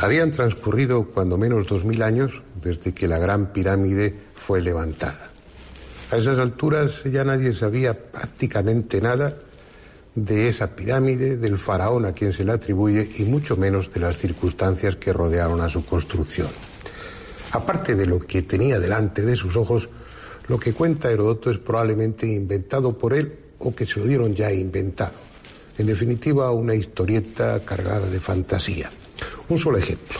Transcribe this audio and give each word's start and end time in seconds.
Habían 0.00 0.30
transcurrido 0.30 1.04
cuando 1.04 1.36
menos 1.36 1.66
dos 1.66 1.84
mil 1.84 2.02
años 2.02 2.32
desde 2.62 2.94
que 2.94 3.06
la 3.06 3.18
gran 3.18 3.52
pirámide 3.52 4.14
fue 4.34 4.62
levantada. 4.62 5.28
A 6.10 6.16
esas 6.16 6.38
alturas 6.38 7.02
ya 7.04 7.22
nadie 7.22 7.52
sabía 7.52 7.92
prácticamente 7.92 9.02
nada 9.02 9.36
de 10.14 10.48
esa 10.48 10.74
pirámide, 10.74 11.36
del 11.36 11.58
faraón 11.58 12.06
a 12.06 12.12
quien 12.12 12.32
se 12.32 12.44
le 12.44 12.52
atribuye 12.52 13.10
y 13.18 13.24
mucho 13.24 13.58
menos 13.58 13.92
de 13.92 14.00
las 14.00 14.16
circunstancias 14.16 14.96
que 14.96 15.12
rodearon 15.12 15.60
a 15.60 15.68
su 15.68 15.84
construcción. 15.84 16.48
Aparte 17.52 17.94
de 17.94 18.06
lo 18.06 18.20
que 18.20 18.40
tenía 18.42 18.80
delante 18.80 19.20
de 19.22 19.36
sus 19.36 19.54
ojos, 19.54 19.88
lo 20.48 20.58
que 20.58 20.72
cuenta 20.72 21.12
Herodoto 21.12 21.50
es 21.50 21.58
probablemente 21.58 22.26
inventado 22.26 22.96
por 22.96 23.12
él 23.12 23.34
o 23.58 23.74
que 23.74 23.84
se 23.84 24.00
lo 24.00 24.06
dieron 24.06 24.34
ya 24.34 24.50
inventado. 24.50 25.12
En 25.76 25.86
definitiva, 25.86 26.50
una 26.52 26.74
historieta 26.74 27.60
cargada 27.64 28.06
de 28.08 28.18
fantasía. 28.18 28.90
Un 29.50 29.58
solo 29.58 29.78
ejemplo. 29.78 30.18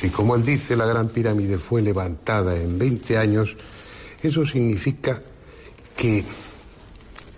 Si, 0.00 0.10
como 0.10 0.34
él 0.34 0.44
dice, 0.44 0.76
la 0.76 0.84
Gran 0.84 1.08
Pirámide 1.08 1.58
fue 1.58 1.80
levantada 1.80 2.56
en 2.56 2.76
20 2.78 3.16
años, 3.16 3.56
eso 4.20 4.44
significa 4.44 5.22
que 5.96 6.24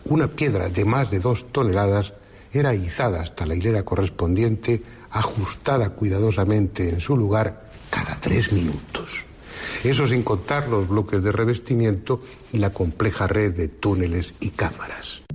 una 0.06 0.28
piedra 0.28 0.68
de 0.68 0.84
más 0.84 1.10
de 1.10 1.20
dos 1.20 1.46
toneladas 1.52 2.14
era 2.52 2.74
izada 2.74 3.20
hasta 3.20 3.44
la 3.44 3.54
hilera 3.54 3.84
correspondiente, 3.84 4.82
ajustada 5.10 5.90
cuidadosamente 5.90 6.88
en 6.88 7.00
su 7.00 7.16
lugar 7.16 7.66
cada 7.90 8.18
tres 8.18 8.50
minutos. 8.50 9.24
Eso 9.84 10.06
sin 10.06 10.22
contar 10.22 10.68
los 10.68 10.88
bloques 10.88 11.22
de 11.22 11.32
revestimiento 11.32 12.22
y 12.52 12.58
la 12.58 12.70
compleja 12.70 13.26
red 13.26 13.52
de 13.52 13.68
túneles 13.68 14.32
y 14.40 14.50
cámaras. 14.50 15.25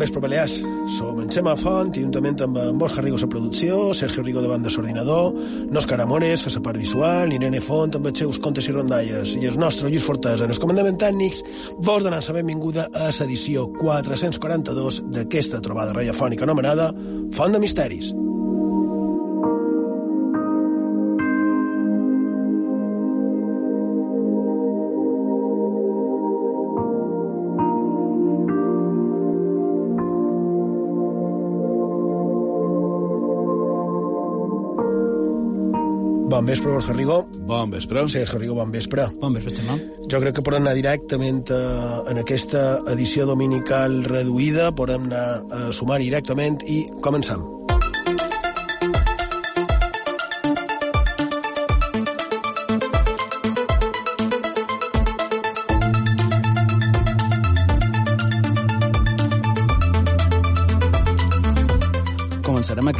Bon 0.00 0.06
vespre, 0.06 0.20
Balears. 0.24 0.54
Som 0.96 1.18
en 1.20 1.28
Xema 1.28 1.52
Font, 1.60 1.90
juntament 1.92 2.40
amb 2.40 2.56
en 2.56 2.78
Borja 2.80 3.02
Rigo 3.04 3.18
a 3.20 3.26
Producció, 3.28 3.92
Sergio 3.92 4.22
Rigo 4.24 4.40
de 4.40 4.48
banda 4.48 4.70
s'ordinador, 4.72 5.34
Òscar 5.76 5.98
Amores 6.00 6.46
a 6.48 6.52
la 6.54 6.62
part 6.64 6.80
visual, 6.80 7.34
Irene 7.36 7.60
Font 7.60 7.92
amb 7.98 8.08
els 8.08 8.22
seus 8.22 8.38
contes 8.40 8.64
i 8.64 8.72
rondalles, 8.72 9.34
i 9.36 9.44
el 9.44 9.60
nostre 9.60 9.90
Lluís 9.90 10.06
Fortesa 10.08 10.48
en 10.48 10.54
els 10.56 10.62
comandaments 10.62 11.02
tècnics, 11.04 11.44
vos 11.84 12.00
donant 12.00 12.24
la 12.24 12.38
benvinguda 12.38 12.88
a 12.94 13.12
l'edició 13.12 13.66
442 13.76 15.02
d'aquesta 15.12 15.60
trobada 15.60 15.92
radiofònica 15.92 16.48
anomenada 16.48 16.94
Font 17.36 17.52
de 17.52 17.60
Misteris. 17.60 18.14
Bon 36.30 36.46
vespre, 36.46 36.70
Borja 36.70 36.92
Rigó. 36.94 37.26
Bon 37.42 37.70
vespre. 37.72 38.08
Sergio 38.08 38.38
Rigo, 38.38 38.54
bon 38.54 38.70
vespre. 38.70 39.08
Bon 39.18 39.34
vespre, 39.34 39.50
Xema. 39.50 39.74
Jo 40.06 40.20
crec 40.22 40.36
que 40.36 40.44
podem 40.46 40.62
anar 40.62 40.76
directament 40.78 41.42
a, 41.50 41.58
en 42.06 42.20
aquesta 42.22 42.62
edició 42.92 43.26
dominical 43.26 44.04
reduïda, 44.06 44.70
podem 44.70 45.08
anar 45.10 45.24
a 45.50 45.72
sumar 45.74 45.98
directament 45.98 46.62
i 46.70 46.84
començam. 47.02 47.42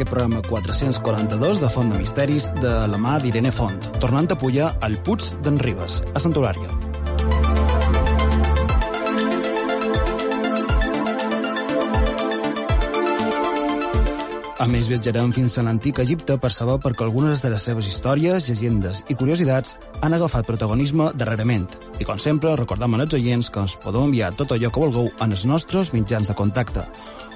Aquest 0.00 0.14
programa 0.14 0.40
442 0.48 1.60
de 1.60 1.68
Font 1.68 1.90
de 1.92 1.98
Misteris 2.00 2.48
de 2.62 2.72
la 2.88 3.00
mà 3.00 3.18
d'Irene 3.20 3.52
Font, 3.52 3.76
tornant 4.00 4.30
a 4.32 4.38
pujar 4.40 4.74
al 4.80 4.96
Puig 5.04 5.32
d'en 5.44 5.60
Ribes, 5.60 6.00
a 6.14 6.24
Sant 6.24 6.36
A 14.60 14.66
més, 14.68 14.90
viatjarem 14.92 15.30
fins 15.32 15.54
a 15.56 15.62
l'antic 15.64 16.02
Egipte 16.02 16.34
per 16.36 16.50
saber 16.52 16.74
perquè 16.84 17.06
algunes 17.06 17.40
de 17.40 17.48
les 17.48 17.62
seves 17.64 17.86
històries, 17.88 18.44
llegendes 18.44 18.98
i 19.08 19.14
curiositats 19.16 19.78
han 20.04 20.12
agafat 20.12 20.44
protagonisme 20.44 21.06
darrerament. 21.16 21.64
I, 21.96 22.04
com 22.04 22.20
sempre, 22.20 22.52
recordam 22.60 22.98
als 22.98 23.16
oients 23.16 23.48
que 23.48 23.62
ens 23.64 23.78
podeu 23.80 24.04
enviar 24.04 24.34
tot 24.36 24.52
allò 24.52 24.68
que 24.68 24.82
vulgueu 24.82 25.08
en 25.24 25.32
els 25.32 25.46
nostres 25.48 25.94
mitjans 25.94 26.28
de 26.28 26.36
contacte. 26.36 26.84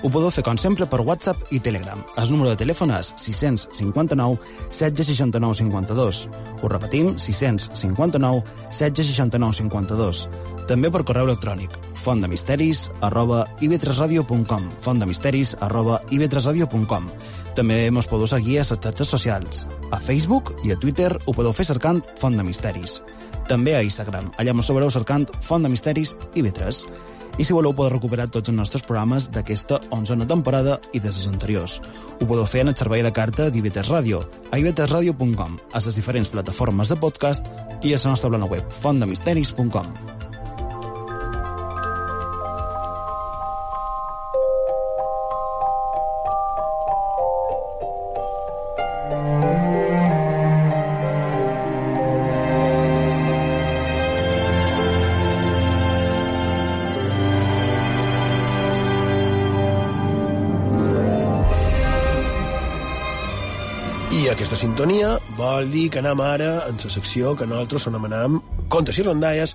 Ho 0.03 0.11
podeu 0.12 0.29
fer, 0.37 0.45
com 0.45 0.61
sempre, 0.61 0.85
per 0.85 1.01
WhatsApp 1.01 1.49
i 1.49 1.62
Telegram. 1.65 2.05
El 2.21 2.29
número 2.35 2.53
de 2.53 2.61
telèfon 2.61 2.93
és 2.93 3.15
659 3.17 4.37
769 4.69 5.62
52. 5.62 6.23
Ho 6.61 6.75
repetim, 6.77 7.15
659 7.17 8.45
769 8.69 9.62
52. 9.65 10.25
També 10.69 10.93
per 10.93 11.06
correu 11.09 11.33
electrònic 11.33 11.94
fontdemisteris 12.04 12.91
arroba 13.00 13.47
ib3radio.com 13.65 14.69
fontdemisteris 14.84 15.56
arroba 15.65 16.03
ib3radio.com 16.12 17.09
També 17.54 17.87
mos 17.94 18.09
podeu 18.10 18.26
seguir 18.26 18.59
a 18.59 18.65
les 18.65 18.72
xarxes 18.75 19.09
socials. 19.09 19.65
A 19.94 20.00
Facebook 20.03 20.53
i 20.66 20.72
a 20.75 20.78
Twitter 20.81 21.12
ho 21.14 21.32
podeu 21.32 21.54
fer 21.54 21.66
cercant 21.69 22.03
Font 22.19 22.34
de 22.37 22.43
Misteris. 22.43 22.98
També 23.48 23.76
a 23.76 23.82
Instagram, 23.87 24.32
allà 24.38 24.54
mos 24.54 24.66
trobareu 24.66 24.91
cercant 24.91 25.28
Font 25.41 25.62
de 25.62 25.70
Misteris 25.70 26.16
IB3. 26.34 26.82
I 27.38 27.44
si 27.47 27.54
voleu 27.54 27.75
podeu 27.75 27.94
recuperar 27.94 28.26
tots 28.31 28.50
els 28.50 28.59
nostres 28.59 28.82
programes 28.87 29.31
d'aquesta 29.31 29.81
11a 29.94 30.26
temporada 30.31 30.81
i 30.93 31.00
de 31.03 31.10
les 31.10 31.28
anteriors. 31.31 31.81
Ho 32.19 32.26
podeu 32.26 32.47
fer 32.47 32.62
en 32.62 32.75
el 32.75 32.78
servei 32.78 33.03
la 33.06 33.14
carta 33.14 33.50
d'IB3 33.50 33.91
Ràdio, 33.91 34.25
a 34.50 34.58
ib3radio.com, 34.58 35.58
a 35.73 35.87
les 35.87 35.99
diferents 35.99 36.31
plataformes 36.31 36.90
de 36.90 36.99
podcast 36.99 37.46
i 37.82 37.94
a 37.94 38.02
la 38.02 38.14
nostra 38.14 38.31
plana 38.31 38.50
web, 38.50 38.67
fontdemisteris.com. 38.82 40.24
aquesta 64.34 64.56
sintonia 64.58 65.12
vol 65.38 65.69
dir 65.70 65.84
que 65.94 66.00
anem 66.00 66.19
ara 66.25 66.64
en 66.66 66.78
la 66.81 66.90
secció 66.90 67.36
que 67.38 67.46
nosaltres 67.46 67.86
anomenem 67.86 68.40
contes 68.72 68.98
i 68.98 69.04
rondalles, 69.06 69.52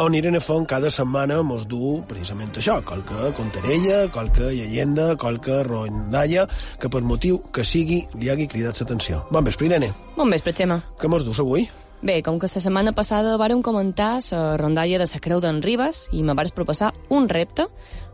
on 0.00 0.16
Irene 0.16 0.40
Font 0.40 0.64
cada 0.68 0.88
setmana 0.94 1.42
mos 1.44 1.66
du 1.68 1.98
precisament 2.08 2.56
això, 2.56 2.78
qualque 2.88 3.32
contarella, 3.36 4.06
qualque 4.14 4.48
llegenda, 4.54 5.10
qualque 5.20 5.60
rondalla, 5.68 6.46
que 6.80 6.88
per 6.88 7.02
motiu 7.04 7.42
que 7.52 7.64
sigui 7.64 8.00
li 8.16 8.32
hagi 8.32 8.48
cridat 8.48 8.80
l'atenció. 8.80 9.26
Bon 9.30 9.44
vespre, 9.44 9.68
Irene. 9.68 9.92
Bon 10.16 10.32
vespre, 10.32 10.56
Xema. 10.56 10.80
Què 10.96 11.12
mos 11.12 11.28
dus 11.28 11.42
avui? 11.44 11.68
Bé, 12.02 12.16
com 12.26 12.40
que 12.40 12.48
la 12.50 12.60
setmana 12.60 12.90
passada 12.96 13.36
vàrem 13.38 13.60
comentar 13.62 14.16
la 14.32 14.56
rondalla 14.58 14.98
de 14.98 15.06
la 15.06 15.20
Creu 15.22 15.38
d'en 15.40 15.60
Ribes 15.62 16.08
i 16.10 16.24
me 16.26 16.34
vas 16.34 16.50
proposar 16.50 16.94
un 17.10 17.28
repte, 17.28 17.68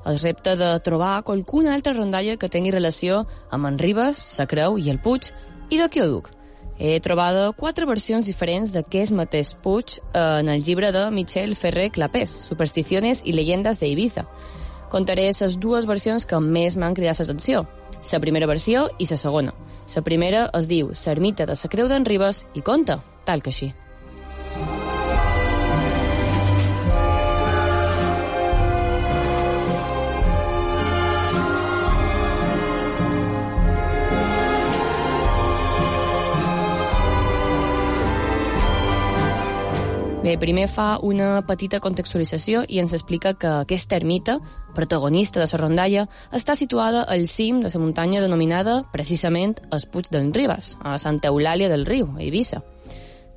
el 0.05 0.19
repte 0.19 0.57
de 0.57 0.75
trobar 0.85 1.23
qualcuna 1.23 1.73
altra 1.75 1.95
rondalla 1.95 2.37
que 2.37 2.51
tingui 2.53 2.75
relació 2.75 3.23
amb 3.51 3.65
en 3.65 3.79
Ribes, 3.79 4.27
la 4.39 4.47
Creu 4.47 4.77
i 4.77 4.91
el 4.91 5.01
Puig, 5.01 5.33
i 5.71 5.79
de 5.79 5.89
duc. 6.07 6.31
He 6.79 7.01
trobat 7.03 7.57
quatre 7.57 7.87
versions 7.87 8.27
diferents 8.27 8.71
d'aquest 8.73 9.13
mateix 9.13 9.55
Puig 9.63 9.99
en 10.15 10.49
el 10.49 10.63
llibre 10.63 10.93
de 10.93 11.11
Michel 11.11 11.57
Ferrer 11.57 11.91
Clapés, 11.91 12.31
Supersticiones 12.31 13.23
i 13.25 13.33
leyendas 13.33 13.81
de 13.81 13.89
Ibiza. 13.89 14.27
Contaré 14.89 15.27
les 15.29 15.59
dues 15.59 15.87
versions 15.87 16.25
que 16.25 16.39
més 16.41 16.77
m'han 16.77 16.95
cridat 16.95 17.19
l'atenció, 17.19 17.67
la 18.13 18.21
primera 18.21 18.47
versió 18.47 18.89
i 18.99 19.07
la 19.11 19.17
segona. 19.17 19.53
La 19.95 20.03
primera 20.03 20.51
es 20.55 20.69
diu 20.69 20.93
L'ermita 20.95 21.47
de 21.47 21.59
la 21.59 21.69
Creu 21.69 21.89
d'en 21.89 22.07
Ribes 22.07 22.47
i 22.55 22.63
conta, 22.63 23.01
tal 23.25 23.43
que 23.43 23.51
així. 23.51 23.73
Bé, 40.29 40.35
primer 40.37 40.67
fa 40.69 40.99
una 41.01 41.39
petita 41.49 41.79
contextualització 41.81 42.59
i 42.69 42.83
ens 42.83 42.91
explica 42.93 43.31
que 43.41 43.49
aquesta 43.49 43.97
ermita, 43.97 44.35
protagonista 44.77 45.41
de 45.41 45.47
la 45.49 45.61
rondalla, 45.63 46.03
està 46.37 46.53
situada 46.53 47.07
al 47.09 47.25
cim 47.33 47.63
de 47.63 47.71
la 47.73 47.81
muntanya 47.81 48.21
denominada 48.21 48.83
precisament 48.93 49.55
es 49.73 49.87
Puig 49.89 50.11
d'en 50.13 50.29
Ribes, 50.37 50.75
a 50.85 50.99
Santa 51.01 51.31
Eulàlia 51.33 51.71
del 51.73 51.87
Riu, 51.89 52.11
a 52.13 52.21
Eivissa. 52.21 52.61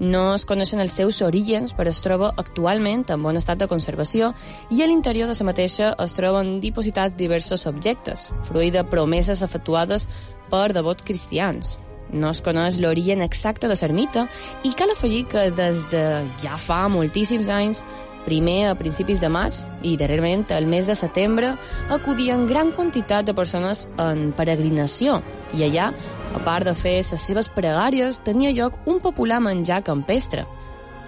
No 0.01 0.33
es 0.35 0.43
coneixen 0.43 0.83
els 0.83 0.91
seus 0.91 1.21
orígens, 1.23 1.71
però 1.77 1.93
es 1.95 2.01
troba 2.03 2.33
actualment 2.35 3.05
en 3.07 3.23
bon 3.23 3.39
estat 3.39 3.61
de 3.61 3.69
conservació 3.71 4.33
i 4.69 4.83
a 4.83 4.89
l'interior 4.91 5.31
de 5.31 5.37
la 5.39 5.47
mateixa 5.47 5.93
es 5.95 6.17
troben 6.17 6.57
dipositats 6.59 7.15
diversos 7.15 7.63
objectes, 7.71 8.27
fruit 8.51 8.75
de 8.75 8.83
promeses 8.83 9.45
efectuades 9.47 10.09
per 10.51 10.73
devots 10.75 11.07
cristians. 11.07 11.77
No 12.13 12.31
es 12.31 12.41
coneix 12.43 12.77
l'origen 12.79 13.21
exacte 13.23 13.69
de 13.71 13.75
l'ermita 13.79 14.27
i 14.67 14.73
cal 14.75 14.91
afegir 14.91 15.25
que 15.31 15.49
des 15.55 15.85
de 15.91 16.05
ja 16.43 16.57
fa 16.59 16.87
moltíssims 16.91 17.47
anys 17.47 17.83
primer 18.25 18.69
a 18.69 18.75
principis 18.75 19.21
de 19.21 19.29
maig 19.29 19.55
i 19.81 19.95
darrerament 19.97 20.51
al 20.53 20.67
mes 20.69 20.87
de 20.87 20.95
setembre 20.95 21.55
acudien 21.89 22.47
gran 22.47 22.71
quantitat 22.75 23.25
de 23.25 23.33
persones 23.33 23.87
en 23.97 24.31
peregrinació 24.37 25.21
i 25.57 25.65
allà, 25.65 25.91
a 26.35 26.39
part 26.45 26.67
de 26.67 26.75
fer 26.77 26.99
les 27.01 27.25
seves 27.27 27.49
pregàries, 27.51 28.21
tenia 28.23 28.53
lloc 28.55 28.77
un 28.85 29.01
popular 29.03 29.41
menjar 29.41 29.81
campestre. 29.83 30.45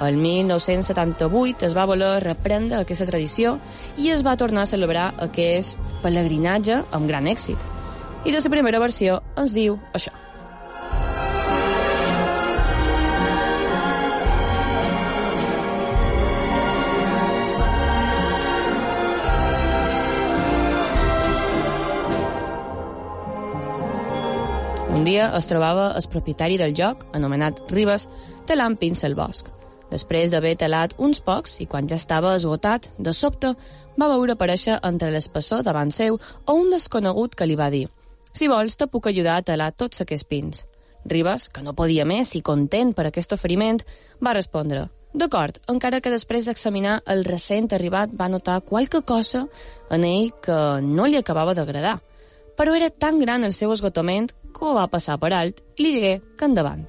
El 0.01 0.17
1978 0.17 1.67
es 1.67 1.75
va 1.77 1.85
voler 1.85 2.17
reprendre 2.23 2.81
aquesta 2.81 3.05
tradició 3.05 3.59
i 4.01 4.09
es 4.09 4.25
va 4.25 4.35
tornar 4.35 4.65
a 4.65 4.71
celebrar 4.71 5.11
aquest 5.21 5.79
pelegrinatge 6.01 6.81
amb 6.91 7.07
gran 7.07 7.29
èxit. 7.29 7.57
I 8.25 8.31
de 8.31 8.41
la 8.41 8.53
primera 8.57 8.81
versió 8.81 9.21
ens 9.37 9.53
diu 9.53 9.77
això. 9.93 10.22
Dia 25.13 25.27
es 25.37 25.45
trobava 25.45 25.91
el 25.93 26.05
propietari 26.09 26.55
del 26.57 26.71
joc, 26.73 27.03
anomenat 27.13 27.59
Ribes, 27.69 28.07
talant 28.49 28.73
pins 28.81 29.03
al 29.05 29.13
bosc. 29.13 29.51
Després 29.91 30.31
d'haver 30.33 30.55
talat 30.57 30.95
uns 30.97 31.19
pocs 31.21 31.59
i 31.61 31.67
quan 31.69 31.85
ja 31.91 31.99
estava 32.01 32.31
esgotat, 32.33 32.87
de 32.97 33.11
sobte 33.13 33.51
va 34.01 34.07
veure 34.09 34.33
aparèixer 34.33 34.79
entre 34.89 35.11
l'espessor 35.13 35.61
davant 35.67 35.91
seu 35.93 36.17
o 36.17 36.55
un 36.57 36.71
desconegut 36.73 37.35
que 37.37 37.45
li 37.45 37.57
va 37.59 37.67
dir 37.69 37.83
«Si 38.33 38.49
vols, 38.49 38.73
te 38.73 38.87
puc 38.89 39.11
ajudar 39.11 39.35
a 39.37 39.43
talar 39.45 39.67
tots 39.77 40.01
aquests 40.01 40.25
pins». 40.25 40.63
Ribes, 41.05 41.45
que 41.53 41.61
no 41.61 41.75
podia 41.77 42.07
més 42.09 42.33
i 42.33 42.41
content 42.41 42.95
per 42.97 43.05
aquest 43.05 43.35
oferiment, 43.37 43.83
va 44.17 44.33
respondre 44.33 44.87
D'acord, 45.13 45.59
encara 45.69 45.99
que 46.01 46.09
després 46.09 46.47
d'examinar 46.49 47.03
el 47.05 47.21
recent 47.29 47.69
arribat 47.77 48.17
va 48.17 48.31
notar 48.33 48.63
qualque 48.65 49.03
cosa 49.05 49.45
en 49.93 50.09
ell 50.09 50.31
que 50.41 50.57
no 50.81 51.05
li 51.05 51.21
acabava 51.21 51.53
d'agradar– 51.53 51.99
però 52.57 52.75
era 52.77 52.89
tan 52.89 53.19
gran 53.19 53.43
el 53.43 53.53
seu 53.53 53.71
esgotament 53.73 54.31
que 54.53 54.65
ho 54.67 54.75
va 54.77 54.89
passar 54.91 55.17
per 55.21 55.33
alt 55.33 55.63
i 55.77 55.85
li 55.85 55.95
digué 55.97 56.17
que 56.37 56.45
endavant. 56.45 56.85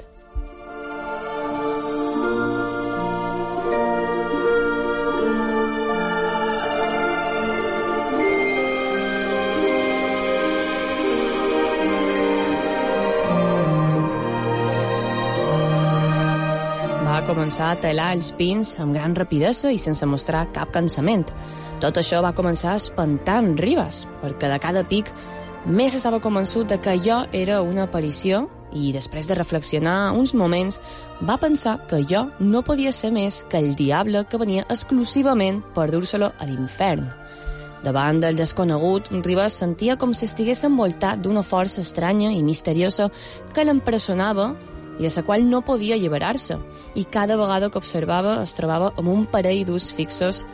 Va 17.04 17.20
començar 17.28 17.70
a 17.72 17.76
talar 17.80 18.12
els 18.16 18.32
pins 18.36 18.74
amb 18.82 18.92
gran 18.96 19.14
rapidesa 19.16 19.70
i 19.72 19.78
sense 19.80 20.04
mostrar 20.06 20.48
cap 20.52 20.72
cansament. 20.74 21.24
Tot 21.82 21.98
això 22.00 22.20
va 22.24 22.34
començar 22.36 22.72
a 22.72 22.80
espantar 22.80 23.38
en 23.42 23.54
Ribes, 23.58 24.04
perquè 24.22 24.48
de 24.50 24.58
cada 24.62 24.84
pic 24.88 25.10
més 25.64 25.94
estava 25.96 26.20
convençut 26.20 26.68
de 26.68 26.76
que 26.76 26.92
allò 26.92 27.22
era 27.32 27.62
una 27.64 27.86
aparició 27.88 28.44
i 28.76 28.90
després 28.92 29.24
de 29.24 29.36
reflexionar 29.38 30.12
uns 30.12 30.34
moments 30.34 30.80
va 31.24 31.38
pensar 31.40 31.78
que 31.88 32.02
jo 32.04 32.26
no 32.40 32.60
podia 32.66 32.92
ser 32.92 33.12
més 33.14 33.42
que 33.48 33.62
el 33.62 33.74
diable 33.78 34.26
que 34.28 34.40
venia 34.40 34.66
exclusivament 34.68 35.62
per 35.74 35.90
dur-se-lo 35.90 36.32
a 36.36 36.48
l'infern. 36.48 37.06
Davant 37.84 38.20
del 38.20 38.36
desconegut, 38.36 39.08
Ribas 39.24 39.56
sentia 39.60 39.96
com 39.96 40.12
si 40.12 40.24
estigués 40.28 40.64
envoltat 40.64 41.20
d'una 41.20 41.44
força 41.44 41.80
estranya 41.80 42.30
i 42.32 42.42
misteriosa 42.42 43.10
que 43.54 43.64
l'empresonava 43.64 44.54
i 44.98 45.04
de 45.04 45.12
la 45.16 45.24
qual 45.26 45.48
no 45.48 45.62
podia 45.64 45.96
alliberar-se, 45.96 46.58
i 46.94 47.04
cada 47.04 47.36
vegada 47.36 47.70
que 47.70 47.78
observava 47.78 48.42
es 48.42 48.54
trobava 48.54 48.92
amb 48.96 49.08
un 49.08 49.24
parell 49.26 49.64
d'ús 49.66 49.92
fixos 49.92 50.44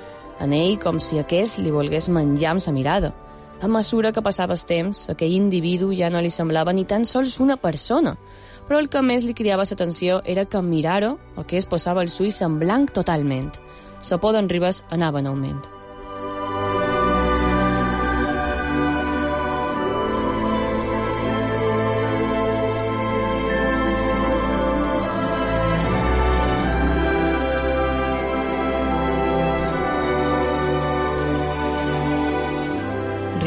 en 0.41 0.55
ell 0.55 0.79
com 0.79 0.99
si 1.01 1.19
aquest 1.19 1.59
li 1.59 1.71
volgués 1.71 2.09
menjar 2.09 2.55
amb 2.55 2.65
sa 2.65 2.73
mirada. 2.73 3.13
A 3.61 3.69
mesura 3.69 4.13
que 4.13 4.23
passava 4.25 4.55
el 4.57 4.63
temps, 4.65 5.03
aquell 5.13 5.35
individu 5.37 5.91
ja 5.93 6.09
no 6.09 6.23
li 6.25 6.31
semblava 6.33 6.73
ni 6.73 6.87
tan 6.89 7.05
sols 7.05 7.37
una 7.45 7.59
persona, 7.61 8.15
però 8.69 8.79
el 8.81 8.89
que 8.89 9.03
més 9.05 9.27
li 9.27 9.35
criava 9.37 9.67
l'atenció 9.69 10.23
era 10.25 10.47
que 10.47 10.63
mirar-ho 10.63 11.19
o 11.37 11.45
que 11.45 11.59
es 11.59 11.67
posava 11.67 12.01
el 12.01 12.09
suís 12.09 12.41
en 12.41 12.59
blanc 12.59 12.95
totalment. 12.97 13.53
La 14.11 14.17
por 14.17 14.33
d'en 14.33 14.49
Ribes 14.49 14.83
anava 14.91 15.21
en 15.21 15.29
augment. 15.29 15.80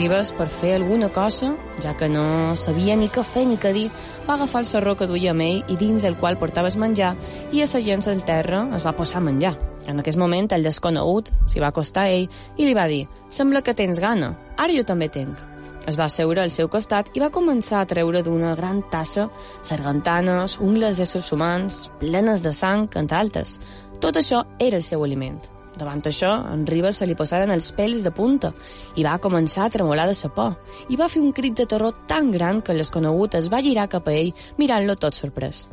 Ribes, 0.04 0.34
per 0.36 0.50
fer 0.52 0.74
alguna 0.76 1.08
cosa, 1.16 1.54
ja 1.80 1.94
que 1.96 2.10
no 2.12 2.58
sabia 2.60 2.98
ni 3.00 3.06
què 3.08 3.22
fer 3.24 3.46
ni 3.48 3.56
què 3.56 3.70
dir, 3.72 3.86
va 4.28 4.34
agafar 4.34 4.60
el 4.60 4.68
serró 4.68 4.98
que 5.00 5.08
duia 5.08 5.32
amb 5.32 5.46
ell 5.46 5.62
i 5.72 5.78
dins 5.80 6.04
del 6.04 6.18
qual 6.20 6.36
portava 6.42 6.68
el 6.68 6.76
menjar 6.82 7.14
i 7.56 7.62
asseient-se 7.64 8.12
al 8.12 8.26
terra 8.28 8.66
es 8.76 8.84
va 8.84 8.92
posar 8.98 9.22
a 9.22 9.24
menjar. 9.30 9.54
En 9.88 10.04
aquest 10.04 10.20
moment 10.20 10.52
el 10.52 10.68
desconegut 10.68 11.32
s'hi 11.48 11.64
va 11.64 11.72
acostar 11.72 12.10
a 12.10 12.18
ell 12.18 12.28
i 12.58 12.68
li 12.68 12.76
va 12.76 12.90
dir 12.92 13.06
«Sembla 13.32 13.64
que 13.64 13.78
tens 13.80 14.04
gana, 14.04 14.34
ara 14.58 14.76
jo 14.76 14.84
també 14.84 15.08
tenc». 15.08 15.40
Es 15.88 15.96
va 15.96 16.10
asseure 16.12 16.44
al 16.44 16.52
seu 16.52 16.68
costat 16.68 17.08
i 17.16 17.24
va 17.24 17.32
començar 17.32 17.80
a 17.80 17.88
treure 17.88 18.28
d'una 18.28 18.58
gran 18.60 18.84
tassa 18.92 19.30
sargantanes, 19.62 20.60
ungles 20.60 21.00
d'éssers 21.00 21.32
humans, 21.32 21.86
plenes 22.04 22.44
de 22.44 22.52
sang, 22.52 22.90
entre 23.00 23.24
altres. 23.24 23.60
Tot 24.04 24.20
això 24.20 24.44
era 24.60 24.76
el 24.76 24.84
seu 24.84 25.08
aliment. 25.08 25.53
Davant 25.78 26.04
això, 26.06 26.30
en 26.54 26.68
Ribes 26.70 27.00
se 27.02 27.08
li 27.10 27.16
posaren 27.18 27.50
els 27.54 27.72
pèls 27.74 28.04
de 28.06 28.12
punta 28.14 28.52
i 28.96 29.06
va 29.06 29.18
començar 29.22 29.66
a 29.66 29.74
tremolar 29.74 30.06
de 30.10 30.14
sa 30.14 30.30
por. 30.30 30.60
I 30.90 31.00
va 31.00 31.10
fer 31.10 31.22
un 31.24 31.34
crit 31.34 31.58
de 31.58 31.66
terror 31.66 31.96
tan 32.08 32.30
gran 32.32 32.62
que 32.62 32.76
el 32.76 32.84
desconegut 32.84 33.40
es 33.40 33.50
va 33.50 33.64
girar 33.66 33.90
cap 33.90 34.08
a 34.08 34.14
ell 34.14 34.34
mirant-lo 34.60 34.96
tot 35.02 35.18
sorprès. 35.18 35.66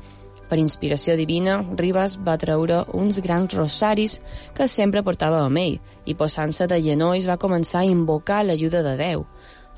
Per 0.50 0.58
inspiració 0.58 1.14
divina, 1.14 1.60
Ribas 1.78 2.16
va 2.26 2.38
treure 2.40 2.80
uns 2.98 3.20
grans 3.22 3.52
rosaris 3.54 4.16
que 4.56 4.66
sempre 4.66 5.04
portava 5.06 5.44
amb 5.44 5.60
ell 5.60 5.76
i 6.10 6.16
posant-se 6.18 6.66
de 6.66 6.80
genolls 6.82 7.28
va 7.28 7.38
començar 7.38 7.84
a 7.84 7.90
invocar 7.90 8.40
l'ajuda 8.42 8.82
de 8.82 8.96
Déu. 8.98 9.26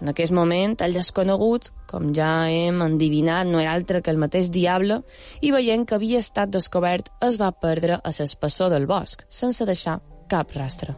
En 0.03 0.09
aquest 0.11 0.33
moment, 0.35 0.73
el 0.83 0.97
desconegut, 0.97 1.69
com 1.91 2.09
ja 2.17 2.31
hem 2.51 2.81
endivinat, 2.83 3.47
no 3.47 3.61
era 3.61 3.75
altre 3.77 4.01
que 4.03 4.11
el 4.11 4.19
mateix 4.19 4.49
diable, 4.51 5.03
i 5.43 5.53
veient 5.55 5.85
que 5.87 5.95
havia 5.99 6.23
estat 6.25 6.51
descobert, 6.51 7.13
es 7.23 7.39
va 7.39 7.53
perdre 7.53 8.01
a 8.01 8.15
l'espessor 8.17 8.73
del 8.73 8.89
bosc, 8.91 9.23
sense 9.29 9.69
deixar 9.69 10.01
cap 10.33 10.57
rastre. 10.57 10.97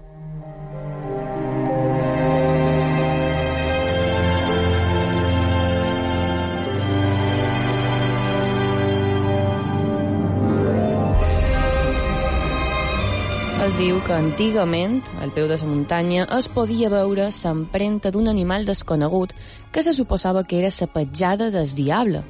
Es 13.65 13.79
diu 13.79 13.97
que 14.05 14.13
antigament, 14.13 14.99
al 15.25 15.31
peu 15.33 15.47
de 15.49 15.57
la 15.57 15.67
muntanya, 15.67 16.27
es 16.37 16.51
podia 16.53 16.91
veure 16.93 17.31
l'empremta 17.33 18.11
d'un 18.13 18.29
animal 18.29 18.67
desconegut 18.69 19.33
que 19.73 19.83
se 19.83 19.95
suposava 19.97 20.43
que 20.45 20.59
era 20.59 20.69
la 20.69 20.89
petjada 20.93 21.49
del 21.51 21.73
diable, 21.75 22.21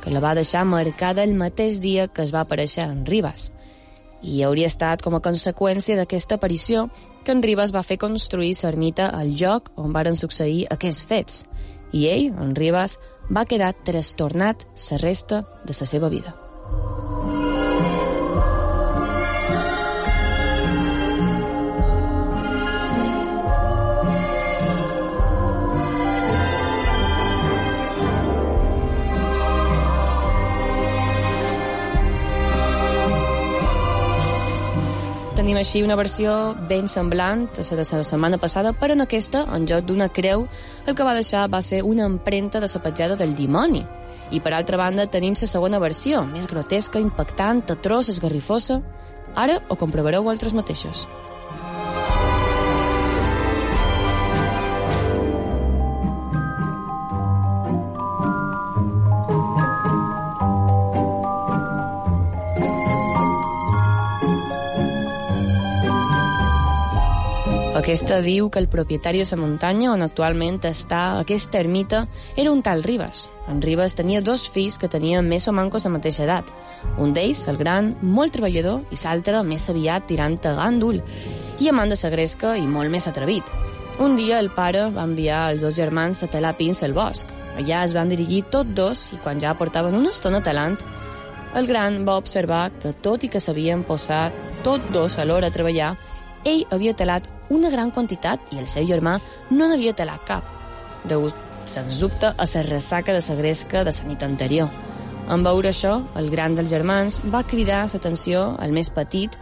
que 0.00 0.12
la 0.14 0.22
va 0.22 0.36
deixar 0.38 0.62
marcada 0.64 1.24
el 1.24 1.34
mateix 1.34 1.80
dia 1.82 2.06
que 2.06 2.22
es 2.22 2.32
va 2.32 2.44
aparèixer 2.46 2.86
en 2.86 3.04
Ribas. 3.04 3.50
I 4.24 4.42
hauria 4.42 4.70
estat 4.72 5.02
com 5.04 5.14
a 5.14 5.22
conseqüència 5.24 5.98
d'aquesta 5.98 6.38
aparició 6.40 6.88
que 7.24 7.32
en 7.32 7.42
Ribas 7.44 7.72
va 7.74 7.84
fer 7.84 7.98
construir 8.00 8.54
l'ermita 8.62 9.10
al 9.12 9.34
lloc 9.36 9.70
on 9.76 9.92
varen 9.92 10.16
succeir 10.16 10.64
aquests 10.70 11.04
fets. 11.08 11.42
I 11.92 12.08
ell, 12.10 12.30
en 12.40 12.56
Ribas, 12.56 12.98
va 13.30 13.46
quedar 13.48 13.74
trastornat 13.84 14.66
la 14.90 14.98
resta 15.04 15.44
de 15.64 15.76
la 15.80 15.86
seva 15.86 16.08
vida. 16.08 16.34
Tenim 35.44 35.58
així 35.60 35.82
una 35.84 35.96
versió 36.00 36.54
ben 36.70 36.86
semblant 36.88 37.42
a 37.52 37.60
la 37.60 37.76
de 37.76 37.84
la 37.98 38.06
setmana 38.08 38.38
passada, 38.40 38.70
però 38.72 38.94
en 38.96 39.04
aquesta, 39.04 39.42
en 39.52 39.66
lloc 39.68 39.84
d'una 39.84 40.06
creu, 40.08 40.46
el 40.86 40.96
que 40.96 41.04
va 41.04 41.12
deixar 41.12 41.42
va 41.52 41.60
ser 41.60 41.82
una 41.84 42.06
empremta 42.06 42.60
de 42.60 42.68
la 42.72 43.16
del 43.16 43.36
dimoni. 43.36 43.84
I 44.30 44.40
per 44.40 44.54
altra 44.54 44.78
banda 44.78 45.04
tenim 45.04 45.34
la 45.36 45.46
segona 45.46 45.78
versió, 45.78 46.24
més 46.24 46.48
grotesca, 46.48 46.98
impactant, 46.98 47.60
atroç, 47.68 48.08
esgarrifosa. 48.08 48.80
Ara 49.36 49.60
ho 49.68 49.76
comprovareu 49.76 50.24
vosaltres 50.24 50.54
mateixos. 50.54 51.06
Aquesta 67.74 68.20
diu 68.22 68.52
que 68.54 68.60
el 68.62 68.68
propietari 68.70 69.18
de 69.18 69.26
la 69.32 69.36
muntanya 69.40 69.88
on 69.90 70.02
actualment 70.04 70.60
està 70.68 71.18
aquesta 71.18 71.58
ermita 71.58 72.04
era 72.38 72.52
un 72.52 72.60
tal 72.62 72.84
Ribas. 72.86 73.24
En 73.50 73.58
Ribas 73.60 73.96
tenia 73.98 74.20
dos 74.22 74.44
fills 74.46 74.76
que 74.78 74.86
tenien 74.88 75.26
més 75.26 75.48
o 75.48 75.52
manco 75.52 75.80
la 75.82 75.90
mateixa 75.90 76.22
edat. 76.22 76.52
Un 77.02 77.12
d'ells, 77.16 77.48
el 77.50 77.58
gran, 77.58 77.96
molt 78.00 78.32
treballador, 78.38 78.84
i 78.94 79.00
l'altre 79.02 79.42
més 79.42 79.66
aviat 79.68 80.06
tirant 80.06 80.38
a 80.46 80.54
gàndol, 80.54 81.02
i 81.58 81.68
amant 81.68 81.90
de 81.90 81.98
la 82.00 82.12
gresca 82.14 82.54
i 82.56 82.62
molt 82.62 82.94
més 82.94 83.08
atrevit. 83.08 83.42
Un 83.98 84.14
dia 84.14 84.38
el 84.38 84.54
pare 84.54 84.90
va 84.94 85.02
enviar 85.02 85.50
els 85.50 85.66
dos 85.66 85.74
germans 85.74 86.22
a 86.22 86.30
talar 86.30 86.54
pins 86.54 86.80
al 86.84 86.94
bosc. 86.94 87.26
Allà 87.58 87.82
es 87.82 87.92
van 87.92 88.08
dirigir 88.08 88.44
tots 88.54 88.70
dos 88.70 89.08
i 89.12 89.18
quan 89.18 89.40
ja 89.40 89.58
portaven 89.58 89.98
una 89.98 90.14
estona 90.14 90.44
talant, 90.46 90.78
el 91.54 91.66
gran 91.66 92.04
va 92.06 92.18
observar 92.18 92.70
que 92.78 92.94
tot 93.02 93.24
i 93.24 93.28
que 93.28 93.42
s'havien 93.42 93.82
posat 93.82 94.34
tots 94.62 94.90
dos 94.94 95.18
a 95.18 95.24
l'hora 95.26 95.50
a 95.50 95.54
treballar, 95.54 95.96
ell 96.44 96.64
havia 96.70 96.94
talat 96.94 97.28
una 97.50 97.70
gran 97.70 97.90
quantitat 97.90 98.52
i 98.52 98.60
el 98.60 98.68
seu 98.70 98.86
germà 98.88 99.18
no 99.50 99.68
n'havia 99.68 99.94
talat 99.96 100.24
cap, 100.28 100.48
degut, 101.04 101.34
sens 101.66 102.00
dubte, 102.00 102.32
a 102.36 102.46
la 102.54 102.62
ressaca 102.62 103.12
de 103.12 103.22
la 103.28 103.36
gresca 103.36 103.84
de 103.84 103.92
la 103.92 104.08
nit 104.08 104.22
anterior. 104.22 104.68
En 105.28 105.42
veure 105.42 105.70
això, 105.70 106.02
el 106.16 106.28
gran 106.30 106.54
dels 106.54 106.70
germans 106.70 107.20
va 107.32 107.44
cridar 107.44 107.86
l'atenció 107.88 108.56
al 108.60 108.72
més 108.72 108.90
petit, 108.90 109.38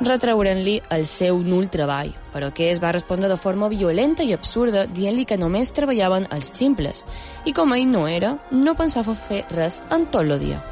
retrauent-li 0.00 0.80
el 0.90 1.04
seu 1.06 1.42
nul 1.44 1.68
treball, 1.68 2.14
però 2.32 2.50
que 2.54 2.70
es 2.70 2.80
va 2.80 2.92
respondre 2.92 3.28
de 3.28 3.36
forma 3.36 3.68
violenta 3.68 4.24
i 4.24 4.32
absurda, 4.32 4.86
dient-li 4.86 5.26
que 5.26 5.36
només 5.36 5.74
treballaven 5.76 6.28
els 6.30 6.52
ximples, 6.56 7.04
i 7.44 7.52
com 7.52 7.74
ell 7.74 7.88
no 7.90 8.06
era, 8.08 8.36
no 8.50 8.76
pensava 8.78 9.14
fer 9.14 9.44
res 9.50 9.82
en 9.90 10.06
tot 10.06 10.24
el 10.24 10.38
dia. 10.40 10.62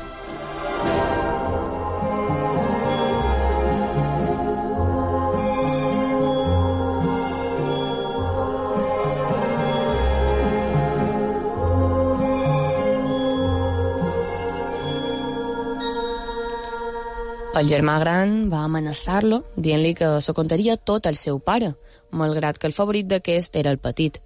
El 17.59 17.67
germà 17.67 17.97
gran 17.99 18.35
va 18.53 18.61
amenaçar-lo, 18.69 19.41
dient-li 19.59 19.91
que 19.99 20.09
s'ho 20.23 20.35
contaria 20.37 20.77
tot 20.77 21.09
al 21.11 21.17
seu 21.19 21.41
pare, 21.43 21.73
malgrat 22.21 22.59
que 22.59 22.69
el 22.71 22.77
favorit 22.77 23.09
d'aquest 23.11 23.57
era 23.59 23.73
el 23.75 23.81
petit, 23.83 24.21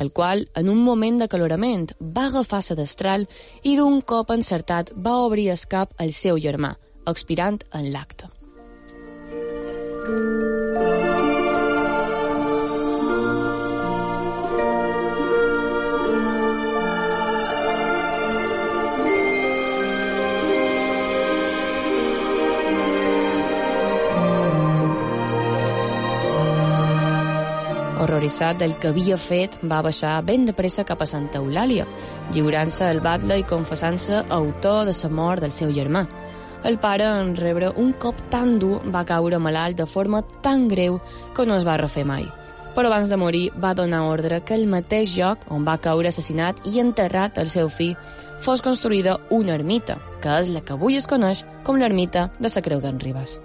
el 0.00 0.12
qual, 0.16 0.46
en 0.56 0.70
un 0.72 0.80
moment 0.86 1.18
de 1.20 1.28
calorament, 1.28 1.90
va 2.00 2.28
agafar 2.30 2.62
la 2.70 2.78
destral 2.80 3.26
i 3.62 3.76
d'un 3.76 4.00
cop 4.00 4.32
encertat 4.32 4.94
va 4.96 5.18
obrir 5.26 5.50
el 5.52 5.66
cap 5.68 5.92
al 5.98 6.14
seu 6.16 6.40
germà, 6.40 6.76
expirant 7.04 7.60
en 7.76 7.92
l'acte. 7.92 8.32
Horroritzat 28.20 28.58
del 28.60 28.74
que 28.76 28.90
havia 28.90 29.16
fet, 29.16 29.54
va 29.64 29.80
baixar 29.80 30.18
ben 30.26 30.42
de 30.44 30.52
pressa 30.52 30.84
cap 30.84 31.00
a 31.00 31.06
Santa 31.08 31.38
Eulàlia, 31.40 31.86
lliurant-se 32.34 32.84
al 32.84 33.00
batle 33.00 33.38
i 33.40 33.46
confessant-se 33.48 34.26
autor 34.28 34.84
de 34.84 34.92
la 34.92 35.08
mort 35.08 35.40
del 35.40 35.50
seu 35.50 35.72
germà. 35.72 36.04
El 36.62 36.76
pare, 36.78 37.06
en 37.06 37.34
rebre 37.34 37.70
un 37.70 37.94
cop 37.94 38.20
tan 38.28 38.58
dur, 38.58 38.82
va 38.92 39.06
caure 39.06 39.38
malalt 39.38 39.78
de 39.78 39.86
forma 39.86 40.20
tan 40.42 40.68
greu 40.68 41.00
que 41.34 41.46
no 41.46 41.56
es 41.56 41.64
va 41.64 41.78
refer 41.78 42.04
mai. 42.04 42.28
Però 42.74 42.86
abans 42.92 43.08
de 43.08 43.16
morir 43.16 43.50
va 43.56 43.72
donar 43.74 44.02
ordre 44.02 44.42
que 44.44 44.54
el 44.54 44.66
mateix 44.68 45.16
lloc 45.16 45.48
on 45.48 45.64
va 45.64 45.80
caure 45.80 46.08
assassinat 46.08 46.60
i 46.66 46.78
enterrat 46.78 47.38
el 47.38 47.48
seu 47.48 47.70
fill 47.70 47.96
fos 48.40 48.60
construïda 48.60 49.16
una 49.30 49.54
ermita, 49.54 49.96
que 50.20 50.42
és 50.42 50.52
la 50.52 50.60
que 50.60 50.76
avui 50.76 51.00
es 51.00 51.08
coneix 51.08 51.46
com 51.64 51.80
l'ermita 51.80 52.30
de 52.38 52.52
la 52.54 52.62
Creu 52.68 52.80
d'en 52.80 53.00
Ribas. 53.00 53.40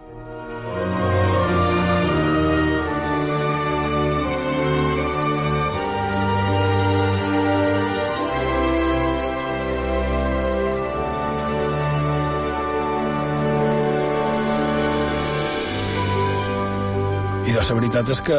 Veritat 17.76 18.10
és 18.14 18.22
que 18.26 18.38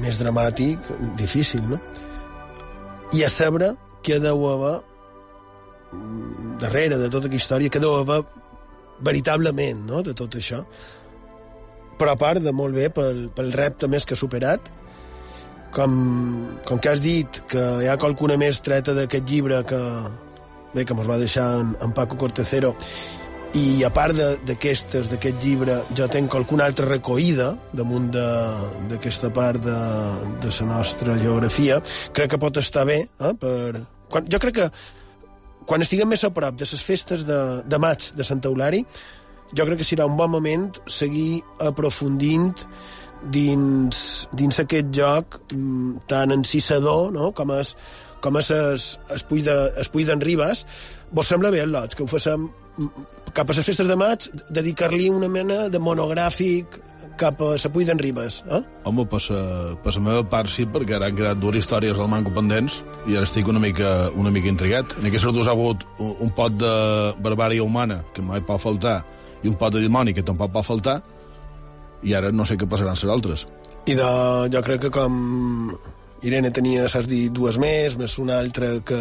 més 0.00 0.18
dramàtic, 0.20 0.88
difícil, 1.18 1.62
no? 1.68 1.78
I 3.12 3.24
a 3.26 3.30
saber 3.32 3.72
què 4.04 4.18
deu 4.22 4.46
haver 4.48 4.76
mm, 5.92 6.56
darrere 6.62 6.98
de 7.00 7.10
tota 7.10 7.28
aquesta 7.28 7.44
història, 7.44 7.72
que 7.72 7.82
deu 7.82 7.98
haver 8.00 8.22
veritablement 9.02 9.86
no? 9.88 10.02
de 10.02 10.14
tot 10.16 10.38
això. 10.38 10.62
Però 11.98 12.14
a 12.14 12.18
part 12.18 12.42
de 12.42 12.52
molt 12.56 12.74
bé 12.74 12.88
pel, 12.94 13.26
pel 13.34 13.52
repte 13.54 13.90
més 13.90 14.06
que 14.06 14.16
ha 14.16 14.20
superat, 14.20 14.70
com, 15.72 15.92
com 16.68 16.80
que 16.82 16.92
has 16.92 17.00
dit 17.00 17.42
que 17.48 17.62
hi 17.82 17.88
ha 17.88 17.98
qualcuna 18.00 18.36
més 18.40 18.60
treta 18.64 18.94
d'aquest 18.96 19.28
llibre 19.28 19.62
que, 19.68 19.80
bé, 20.74 20.84
que 20.84 20.96
mos 20.96 21.08
va 21.08 21.20
deixar 21.20 21.48
en, 21.60 21.74
en 21.80 21.94
Paco 21.96 22.18
Cortecero 22.20 22.74
i 23.58 23.82
a 23.84 23.90
part 23.92 24.16
d'aquestes, 24.46 25.10
d'aquest 25.12 25.42
llibre, 25.44 25.74
jo 25.96 26.06
tenc 26.08 26.30
qualcuna 26.32 26.64
altra 26.70 26.86
recoïda 26.88 27.50
damunt 27.76 28.08
d'aquesta 28.14 29.28
part 29.34 29.60
de, 29.60 29.76
de 30.40 30.52
la 30.52 30.68
nostra 30.70 31.18
geografia. 31.20 31.80
Crec 32.16 32.32
que 32.32 32.40
pot 32.40 32.62
estar 32.62 32.86
bé, 32.88 33.02
eh, 33.04 33.34
per... 33.38 33.82
Quan, 34.12 34.28
jo 34.28 34.40
crec 34.40 34.56
que 34.56 34.70
quan 35.68 35.84
estiguem 35.84 36.10
més 36.12 36.24
a 36.24 36.32
prop 36.34 36.56
de 36.56 36.68
les 36.68 36.84
festes 36.84 37.26
de, 37.28 37.38
de 37.68 37.78
maig 37.80 38.10
de 38.16 38.24
Sant 38.24 38.40
Eulari, 38.48 38.82
jo 39.52 39.68
crec 39.68 39.82
que 39.82 39.86
serà 39.86 40.08
un 40.08 40.16
bon 40.16 40.32
moment 40.32 40.68
seguir 40.88 41.42
aprofundint 41.60 42.54
dins, 43.32 44.02
dins 44.32 44.60
aquest 44.64 44.88
joc 44.96 45.42
mm, 45.52 46.06
tan 46.10 46.32
encisador 46.34 47.12
no? 47.14 47.30
com 47.36 47.52
és 47.54 47.76
com 48.22 48.38
és 48.38 48.48
es, 48.54 48.86
es 49.12 49.24
puy 49.26 49.42
de, 49.42 49.54
es 49.82 49.90
puy 49.90 50.06
d'en 50.06 50.20
Ribas, 50.22 50.62
vos 51.10 51.26
sembla 51.28 51.50
bé, 51.50 51.64
Lots, 51.66 51.98
que 51.98 52.04
ho 52.04 52.06
mm, 52.06 53.21
cap 53.36 53.50
a 53.50 53.56
les 53.56 53.66
festes 53.66 53.88
de 53.88 53.96
maig, 53.98 54.28
dedicar-li 54.50 55.10
una 55.12 55.28
mena 55.32 55.68
de 55.72 55.80
monogràfic 55.80 56.80
cap 57.20 57.40
a 57.44 57.52
la 57.60 57.70
Puy 57.72 57.84
d'en 57.84 58.00
Ribes, 58.00 58.40
eh? 58.48 58.60
Home, 58.88 59.04
per 59.06 59.20
la, 59.30 59.42
per 59.84 59.94
la 59.96 60.02
meva 60.04 60.24
part 60.28 60.50
sí, 60.50 60.66
perquè 60.66 60.96
ara 60.96 61.10
han 61.10 61.16
quedat 61.18 61.40
dues 61.40 61.60
històries 61.60 61.96
del 61.98 62.10
manco 62.10 62.32
pendents 62.34 62.80
i 63.06 63.16
ara 63.16 63.28
estic 63.28 63.48
una 63.48 63.60
mica, 63.62 64.10
una 64.18 64.32
mica 64.34 64.50
intrigat. 64.50 64.96
En 64.98 65.08
aquest 65.08 65.28
dos 65.30 65.48
ha 65.48 65.56
hagut 65.56 65.84
un, 65.98 66.14
un 66.26 66.32
pot 66.36 66.56
de 66.58 66.74
barbària 67.22 67.64
humana, 67.64 68.02
que 68.14 68.24
mai 68.24 68.42
pot 68.46 68.62
faltar, 68.62 69.02
i 69.42 69.50
un 69.50 69.58
pot 69.60 69.74
de 69.74 69.82
dimoni, 69.82 70.14
que 70.16 70.24
tampoc 70.24 70.52
pot 70.54 70.66
faltar, 70.66 71.00
i 72.02 72.14
ara 72.18 72.32
no 72.32 72.46
sé 72.48 72.56
què 72.58 72.68
passaran 72.68 72.96
les 72.98 73.16
altres. 73.16 73.46
I 73.86 73.98
de, 73.98 74.08
jo 74.54 74.62
crec 74.62 74.86
que 74.86 74.92
com 74.94 75.72
Irene 76.22 76.52
tenia, 76.54 76.86
saps 76.90 77.08
dir, 77.10 77.26
dues 77.34 77.58
més, 77.58 77.96
més 77.98 78.14
una 78.22 78.38
altra 78.38 78.76
que, 78.86 78.98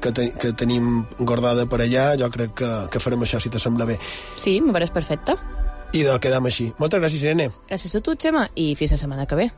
que, 0.00 0.12
te, 0.14 0.30
que 0.38 0.52
tenim 0.56 1.04
engordada 1.18 1.66
per 1.70 1.82
allà, 1.84 2.10
jo 2.20 2.30
crec 2.34 2.56
que, 2.62 2.72
que 2.92 3.02
farem 3.02 3.24
això, 3.26 3.40
si 3.42 3.52
te 3.52 3.60
sembla 3.62 3.88
bé. 3.88 3.98
Sí, 4.40 4.58
me 4.64 4.74
pareix 4.76 4.94
perfecte. 4.94 5.36
I 5.96 6.04
de 6.04 6.18
quedam 6.20 6.48
així. 6.50 6.72
Moltes 6.80 7.00
gràcies, 7.00 7.24
Irene. 7.24 7.48
Gràcies 7.70 7.96
a 7.96 8.04
tu, 8.04 8.16
Xema, 8.20 8.48
i 8.56 8.74
fins 8.76 8.92
la 8.96 9.00
setmana 9.00 9.26
que 9.28 9.38
ve. 9.38 9.48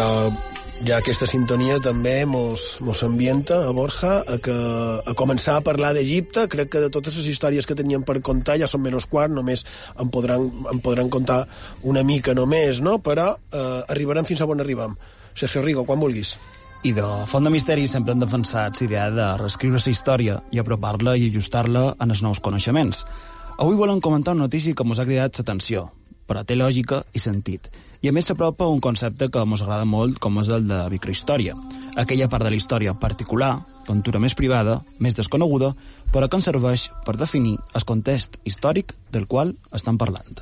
De, 0.00 0.32
ja 0.88 0.96
aquesta 1.02 1.26
sintonia 1.28 1.76
també 1.84 2.22
mos, 2.24 2.78
mos 2.80 3.02
ambienta 3.04 3.58
a 3.68 3.72
Borja 3.76 4.20
a, 4.22 4.36
que, 4.40 4.54
a 5.04 5.12
començar 5.18 5.58
a 5.58 5.64
parlar 5.64 5.90
d'Egipte. 5.92 6.46
Crec 6.48 6.70
que 6.72 6.80
de 6.86 6.88
totes 6.92 7.18
les 7.20 7.26
històries 7.28 7.68
que 7.68 7.76
teníem 7.76 8.06
per 8.08 8.16
contar 8.24 8.56
ja 8.62 8.68
són 8.70 8.80
menys 8.86 9.04
quart, 9.10 9.32
només 9.34 9.66
en 10.00 10.08
podran, 10.12 10.46
en 10.72 10.80
podran 10.80 11.10
contar 11.12 11.42
una 11.84 12.04
mica 12.06 12.32
només, 12.36 12.80
no? 12.80 12.96
Però 13.04 13.34
eh, 13.36 13.82
arribarem 13.92 14.28
fins 14.28 14.40
a 14.40 14.48
on 14.48 14.64
arribem. 14.64 14.96
Sergio 15.34 15.60
Rigo, 15.66 15.84
quan 15.84 16.00
vulguis. 16.00 16.32
I 16.88 16.94
de 16.96 17.04
Font 17.28 17.44
de 17.44 17.52
Misteri 17.52 17.84
sempre 17.84 18.16
han 18.16 18.24
defensat 18.24 18.80
l'idea 18.80 19.10
de 19.12 19.28
reescriure 19.36 19.82
la 19.84 19.92
història 19.92 20.38
i 20.48 20.62
apropar-la 20.64 21.18
i 21.20 21.28
ajustar-la 21.28 21.84
en 22.00 22.16
els 22.16 22.24
nous 22.24 22.40
coneixements. 22.40 23.04
Avui 23.60 23.76
volen 23.76 24.00
comentar 24.00 24.32
una 24.32 24.48
notícia 24.48 24.72
que 24.72 24.88
mos 24.88 24.98
ha 24.98 25.04
cridat 25.04 25.36
l'atenció, 25.36 25.90
però 26.24 26.40
té 26.48 26.56
lògica 26.56 27.04
i 27.12 27.20
sentit. 27.20 27.68
I 28.00 28.08
a 28.08 28.12
més 28.16 28.30
s'apropa 28.30 28.68
un 28.72 28.80
concepte 28.80 29.28
que 29.28 29.42
mos 29.44 29.60
agrada 29.60 29.84
molt, 29.84 30.16
com 30.24 30.38
és 30.40 30.48
el 30.48 30.64
de 30.70 30.78
microhistòria. 30.88 31.52
Aquella 32.00 32.30
part 32.32 32.46
de 32.46 32.54
la 32.54 32.56
història 32.56 32.94
particular, 32.96 33.50
l'aventura 33.84 34.22
més 34.24 34.36
privada, 34.38 34.78
més 35.04 35.18
desconeguda, 35.18 35.74
però 36.14 36.28
que 36.28 36.40
ens 36.40 36.48
serveix 36.48 36.88
per 37.04 37.18
definir 37.20 37.58
el 37.76 37.84
context 37.84 38.40
històric 38.48 38.96
del 39.12 39.28
qual 39.28 39.52
estan 39.76 40.00
parlant. 40.00 40.40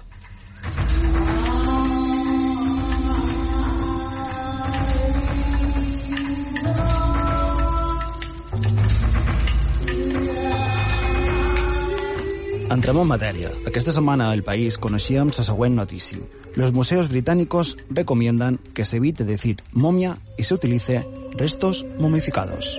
Entrem 12.79 13.01
en 13.03 13.09
matèria. 13.11 13.49
Aquesta 13.67 13.91
setmana 13.91 14.29
al 14.31 14.45
país 14.47 14.77
coneixíem 14.79 15.33
la 15.35 15.45
següent 15.47 15.75
notícia. 15.75 16.21
Los 16.55 16.71
museos 16.73 17.09
británicos 17.09 17.77
recomiendan 17.91 18.61
que 18.73 18.85
se 18.85 18.99
evite 18.99 19.25
decir 19.25 19.65
momia 19.73 20.17
y 20.37 20.45
se 20.45 20.55
utilice 20.55 21.05
restos 21.35 21.85
momificados. 21.99 22.79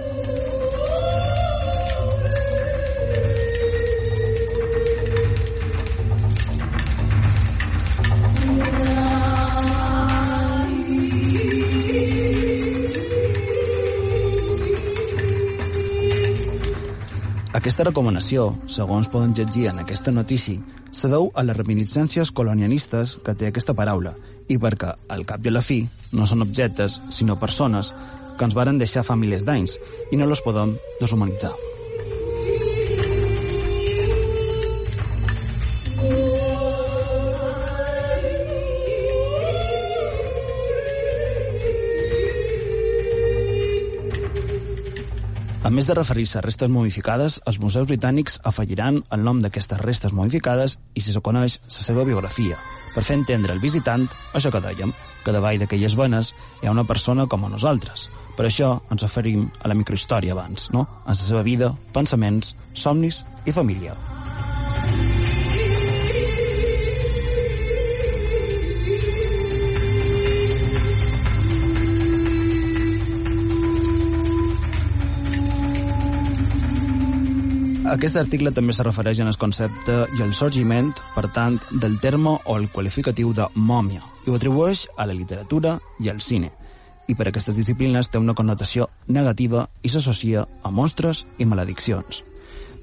Aquesta 17.69 17.85
recomanació, 17.85 18.43
segons 18.65 19.11
poden 19.13 19.35
llegir 19.37 19.67
en 19.69 19.77
aquesta 19.77 20.09
notícia, 20.09 20.57
se 20.89 21.11
deu 21.11 21.27
a 21.37 21.43
les 21.45 21.53
reminiscències 21.59 22.31
colonialistes 22.33 23.13
que 23.21 23.37
té 23.37 23.51
aquesta 23.51 23.77
paraula 23.77 24.15
i 24.49 24.57
perquè, 24.57 24.95
al 25.13 25.21
cap 25.29 25.45
i 25.45 25.53
a 25.53 25.55
la 25.59 25.61
fi, 25.61 25.83
no 26.09 26.25
són 26.25 26.41
objectes, 26.49 26.97
sinó 27.13 27.37
persones 27.37 27.93
que 28.39 28.49
ens 28.49 28.57
varen 28.57 28.81
deixar 28.81 29.05
famílies 29.05 29.45
d'anys 29.45 29.77
i 30.09 30.17
no 30.17 30.33
les 30.33 30.41
podem 30.41 30.79
deshumanitzar. 30.97 31.53
De 45.89 45.95
referir-se 45.97 46.37
a 46.37 46.41
restes 46.45 46.69
momificades, 46.69 47.39
els 47.49 47.57
museus 47.57 47.87
britànics 47.89 48.37
afegiran 48.45 48.99
el 49.15 49.23
nom 49.25 49.39
d'aquestes 49.41 49.81
restes 49.81 50.13
momificades 50.13 50.77
i 50.93 51.01
si 51.01 51.15
se 51.15 51.23
coneix 51.25 51.57
la 51.65 51.85
seva 51.85 52.05
biografia, 52.05 52.59
per 52.93 53.03
fer 53.07 53.17
entendre 53.17 53.55
al 53.55 53.63
visitant 53.63 54.05
això 54.37 54.53
que 54.53 54.61
dèiem, 54.61 54.93
que 55.25 55.33
davall 55.33 55.57
d'aquelles 55.57 55.97
venes 55.97 56.31
hi 56.61 56.69
ha 56.69 56.75
una 56.75 56.85
persona 56.85 57.25
com 57.25 57.45
a 57.45 57.51
nosaltres. 57.55 58.05
Per 58.37 58.45
això 58.45 58.75
ens 58.93 59.07
referim 59.07 59.49
a 59.63 59.73
la 59.73 59.79
microhistòria 59.81 60.37
abans, 60.37 60.69
no? 60.75 60.85
En 61.07 61.17
la 61.17 61.19
seva 61.23 61.43
vida, 61.43 61.73
pensaments, 61.97 62.53
somnis 62.77 63.25
i 63.49 63.55
família. 63.55 63.97
Aquest 77.89 78.19
article 78.21 78.51
també 78.53 78.73
se 78.77 78.83
refereix 78.85 79.17
en 79.23 79.31
el 79.31 79.37
concepte 79.41 79.93
i 80.13 80.21
el 80.21 80.35
sorgiment, 80.37 80.91
per 81.15 81.23
tant, 81.33 81.55
del 81.81 81.95
terme 82.03 82.35
o 82.37 82.57
el 82.59 82.67
qualificatiu 82.69 83.31
de 83.33 83.47
mòmia, 83.55 84.03
i 84.27 84.29
ho 84.29 84.35
atribueix 84.37 84.83
a 84.93 85.07
la 85.09 85.15
literatura 85.17 85.79
i 85.97 86.11
al 86.11 86.21
cine. 86.21 86.51
I 87.09 87.15
per 87.17 87.31
aquestes 87.31 87.57
disciplines 87.57 88.11
té 88.13 88.21
una 88.21 88.35
connotació 88.37 88.91
negativa 89.07 89.65
i 89.81 89.89
s'associa 89.89 90.45
a 90.45 90.69
monstres 90.69 91.23
i 91.41 91.49
malediccions. 91.49 92.21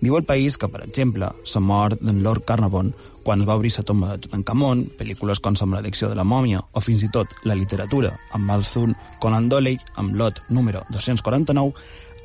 Diu 0.02 0.18
el 0.18 0.26
país 0.26 0.58
que, 0.58 0.66
per 0.68 0.82
exemple, 0.82 1.30
la 1.30 1.62
mort 1.62 2.02
d'en 2.02 2.24
Lord 2.26 2.42
Carnarvon 2.44 2.90
quan 3.26 3.40
es 3.42 3.48
va 3.48 3.56
obrir 3.58 3.72
la 3.74 3.82
tomba 3.82 4.08
de 4.12 4.22
Tutankamon, 4.22 4.84
pel·lícules 4.98 5.40
com 5.42 5.54
La 5.58 5.66
maledicció 5.66 6.08
de 6.08 6.14
la 6.14 6.24
mòmia 6.24 6.60
o 6.72 6.80
fins 6.80 7.02
i 7.02 7.08
tot 7.10 7.26
la 7.44 7.56
literatura 7.58 8.12
amb 8.32 8.46
Malthun 8.46 8.94
Conan 9.18 9.48
Doyle 9.48 9.78
amb 9.96 10.14
lot 10.14 10.42
número 10.48 10.84
249 10.90 11.74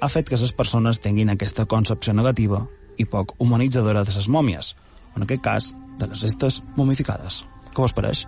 ha 0.02 0.10
fet 0.10 0.30
que 0.30 0.38
les 0.42 0.52
persones 0.58 1.00
tinguin 1.00 1.30
aquesta 1.30 1.68
concepció 1.70 2.14
negativa 2.18 2.64
i 2.98 3.06
poc 3.06 3.36
humanitzadora 3.40 4.04
de 4.04 4.14
les 4.18 4.28
mòmies, 4.28 4.74
en 5.16 5.28
aquest 5.28 5.44
cas, 5.46 5.72
de 6.02 6.10
les 6.10 6.26
restes 6.26 6.62
momificades. 6.76 7.44
Què 7.72 7.86
vos 7.86 7.94
pareix? 7.94 8.26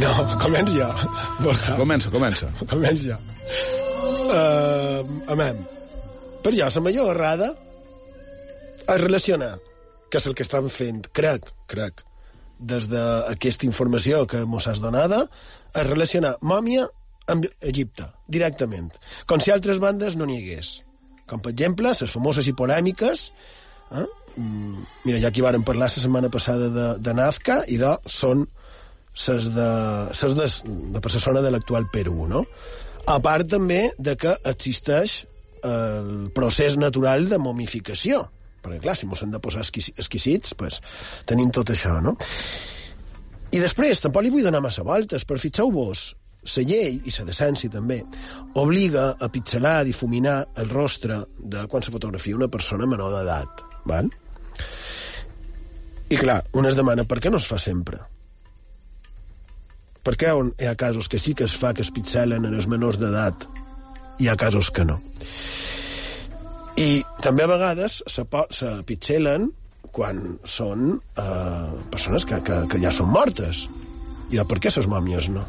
No, 0.00 0.12
començ 0.40 0.74
ja, 0.74 0.88
Comença, 1.40 2.10
comença. 2.12 2.50
Començ 2.68 3.06
ja. 3.08 3.16
Uh, 4.30 5.00
amem. 5.32 5.58
Per 6.44 6.52
jo, 6.54 6.68
la 6.68 6.84
major 6.84 7.10
errada 7.14 7.50
es 8.86 9.00
relaciona, 9.00 9.54
que 10.10 10.20
és 10.20 10.26
el 10.28 10.36
que 10.36 10.44
estan 10.46 10.68
fent, 10.72 11.02
crec, 11.16 11.48
crec, 11.70 12.04
des 12.60 12.88
d'aquesta 12.92 13.66
informació 13.68 14.26
que 14.28 14.44
mos 14.44 14.68
has 14.68 14.80
donada, 14.82 15.24
es 15.72 15.86
relaciona 15.86 16.34
mòmia 16.42 16.86
amb 17.30 17.46
Egipte, 17.60 18.08
directament. 18.28 18.90
Com 19.26 19.40
si 19.40 19.52
altres 19.54 19.80
bandes 19.80 20.16
no 20.18 20.28
n'hi 20.28 20.40
hagués. 20.42 20.80
Com, 21.30 21.40
per 21.40 21.54
exemple, 21.54 21.92
les 21.94 22.12
famoses 22.12 22.48
i 22.50 22.56
polèmiques 22.58 23.28
eh, 23.94 24.06
mm, 24.36 24.86
mira, 25.06 25.20
ja 25.22 25.30
aquí 25.30 25.44
varen 25.44 25.64
parlar 25.64 25.88
la 25.88 25.94
setmana 25.94 26.30
passada 26.32 26.68
de, 26.74 26.88
de 26.98 27.14
Nazca, 27.14 27.62
i 27.70 27.78
de 27.80 27.94
són 28.10 28.48
ses 29.14 29.50
de, 29.54 29.70
ses 30.16 30.36
de, 30.38 30.46
de 30.94 31.00
per 31.02 31.12
la 31.12 31.22
zona 31.22 31.42
de 31.42 31.50
l'actual 31.50 31.88
Perú, 31.92 32.28
no? 32.30 32.44
A 33.10 33.18
part 33.24 33.48
també 33.50 33.90
de 33.98 34.14
que 34.20 34.36
existeix 34.46 35.24
el 35.66 36.30
procés 36.36 36.76
natural 36.80 37.28
de 37.28 37.38
momificació, 37.40 38.22
perquè 38.60 38.80
clar, 38.84 38.96
si 38.96 39.08
mos 39.08 39.22
hem 39.24 39.32
de 39.32 39.40
posar 39.42 39.64
exquisits, 39.64 40.54
pues, 40.54 40.80
tenim 41.28 41.50
tot 41.52 41.72
això, 41.72 41.96
no? 42.04 42.16
I 43.50 43.58
després, 43.58 44.00
tampoc 44.00 44.22
li 44.22 44.30
vull 44.30 44.46
donar 44.46 44.62
massa 44.62 44.84
voltes, 44.86 45.24
però 45.26 45.40
fixeu-vos, 45.42 46.04
la 46.56 46.64
llei, 46.64 47.00
i 47.04 47.12
la 47.18 47.26
decència 47.28 47.72
també, 47.72 47.98
obliga 48.60 49.10
a 49.18 49.28
pixelar, 49.32 49.80
a 49.80 49.88
difuminar 49.88 50.38
el 50.62 50.70
rostre 50.70 51.24
de 51.38 51.66
quan 51.66 51.82
se 51.82 51.92
fotografia 51.92 52.36
una 52.36 52.48
persona 52.48 52.86
menor 52.86 53.12
d'edat. 53.16 53.66
Val? 53.90 54.08
I 56.10 56.16
clar, 56.20 56.40
un 56.54 56.66
es 56.66 56.78
demana 56.78 57.04
per 57.04 57.20
què 57.20 57.30
no 57.30 57.38
es 57.40 57.48
fa 57.48 57.58
sempre? 57.58 58.00
Per 60.04 60.16
què 60.16 60.32
on 60.32 60.52
hi 60.58 60.68
ha 60.70 60.76
casos 60.80 61.08
que 61.12 61.20
sí 61.20 61.34
que 61.36 61.44
es 61.44 61.56
fa 61.60 61.74
que 61.76 61.84
es 61.84 61.92
pixelen 61.92 62.46
en 62.48 62.56
els 62.56 62.68
menors 62.70 63.00
d'edat 63.00 63.46
hi 64.20 64.28
ha 64.28 64.36
casos 64.36 64.70
que 64.74 64.84
no? 64.84 64.98
I 66.80 67.02
també 67.20 67.44
a 67.44 67.50
vegades 67.50 68.00
se, 68.08 68.24
se 68.56 68.70
pitxelen 68.88 69.50
quan 69.92 70.20
són 70.46 70.92
eh, 71.18 71.70
persones 71.92 72.24
que, 72.28 72.38
que, 72.46 72.60
que 72.70 72.80
ja 72.82 72.92
són 72.94 73.10
mortes. 73.10 73.64
I 74.30 74.38
de 74.38 74.44
per 74.46 74.60
què 74.62 74.70
les 74.76 74.88
mòmies 74.88 75.30
no? 75.34 75.42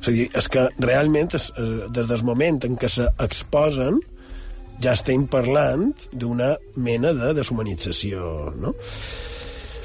És 0.00 0.08
a 0.08 0.14
dir, 0.14 0.24
és 0.34 0.48
que 0.50 0.64
realment 0.82 1.30
es, 1.36 1.50
es, 1.54 1.74
des 1.94 2.08
del 2.08 2.24
moment 2.26 2.58
en 2.66 2.78
què 2.80 2.88
s'exposen 2.90 4.00
ja 4.82 4.96
estem 4.96 5.28
parlant 5.30 5.92
d'una 6.10 6.56
mena 6.74 7.12
de 7.14 7.34
deshumanització, 7.36 8.50
no? 8.58 8.72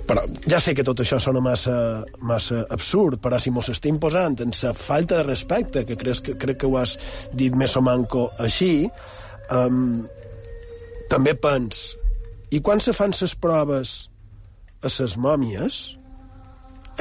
Però 0.08 0.24
ja 0.48 0.60
sé 0.64 0.74
que 0.76 0.86
tot 0.88 1.02
això 1.04 1.20
sona 1.20 1.42
massa, 1.44 1.76
massa 2.24 2.62
absurd, 2.72 3.20
però 3.24 3.40
si 3.44 3.52
mos 3.52 3.68
estem 3.74 3.98
posant 4.00 4.38
en 4.44 4.54
la 4.56 4.74
falta 4.74 5.20
de 5.20 5.28
respecte, 5.28 5.84
que 5.86 5.98
crec, 6.00 6.22
que 6.24 6.38
crec 6.40 6.62
que 6.62 6.70
ho 6.70 6.78
has 6.80 6.96
dit 7.34 7.56
més 7.56 7.76
o 7.76 7.84
manco 7.84 8.30
així, 8.40 8.88
um, 9.52 10.06
també 11.12 11.36
pens, 11.36 11.98
i 12.56 12.62
quan 12.64 12.80
se 12.80 12.96
fan 12.96 13.12
les 13.20 13.36
proves 13.36 13.98
a 14.80 14.92
les 14.94 15.18
mòmies, 15.20 15.82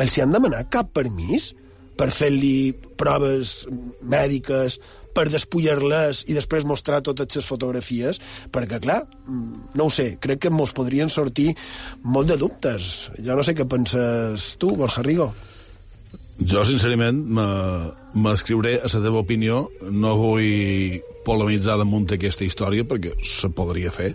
els 0.03 0.17
hi 0.17 0.25
han 0.25 0.35
demanat 0.35 0.73
cap 0.75 0.91
permís? 0.93 1.53
per 1.97 2.11
fer-li 2.13 2.75
proves 3.01 3.65
mèdiques, 4.05 4.79
per 5.17 5.27
despullar-les 5.33 6.25
i 6.29 6.37
després 6.37 6.67
mostrar 6.69 7.03
totes 7.05 7.39
les 7.39 7.49
fotografies, 7.49 8.21
perquè, 8.53 8.81
clar, 8.85 9.01
no 9.27 9.89
ho 9.89 9.93
sé, 9.93 10.13
crec 10.21 10.47
que 10.47 10.53
mos 10.53 10.75
podrien 10.77 11.13
sortir 11.13 11.53
molt 12.05 12.29
de 12.31 12.39
dubtes. 12.41 13.09
Jo 13.17 13.37
no 13.37 13.45
sé 13.47 13.57
què 13.57 13.69
penses 13.69 14.53
tu, 14.61 14.75
Borja 14.77 15.05
Rigo. 15.07 15.31
Jo, 16.37 16.67
sincerament, 16.69 17.23
m'escriuré 18.13 18.77
a 18.77 18.91
la 18.93 19.01
teva 19.01 19.23
opinió. 19.23 19.67
No 19.89 20.13
vull 20.21 21.01
polemitzar 21.25 21.79
damunt 21.81 22.11
aquesta 22.13 22.45
història 22.45 22.85
perquè 22.85 23.15
se 23.25 23.49
podria 23.57 23.93
fer. 23.95 24.13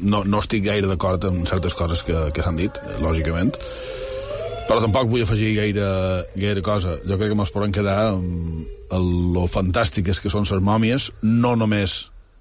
No, 0.00 0.22
no 0.24 0.38
estic 0.40 0.64
gaire 0.64 0.88
d'acord 0.88 1.26
amb 1.28 1.44
certes 1.50 1.74
coses 1.76 2.06
que, 2.06 2.28
que 2.32 2.44
s'han 2.46 2.62
dit, 2.62 2.78
lògicament 3.02 3.52
però 4.66 4.82
tampoc 4.82 5.08
vull 5.10 5.22
afegir 5.22 5.54
gaire, 5.56 5.86
gaire 6.34 6.62
cosa. 6.64 6.96
Jo 7.06 7.18
crec 7.18 7.32
que 7.32 7.38
ens 7.38 7.54
podem 7.54 7.74
quedar 7.74 7.96
amb 8.10 8.92
el, 8.96 9.08
lo 9.34 9.46
fantàstiques 9.50 10.20
que 10.22 10.32
són 10.32 10.46
les 10.48 10.62
mòmies, 10.62 11.10
no 11.22 11.54
només 11.58 11.96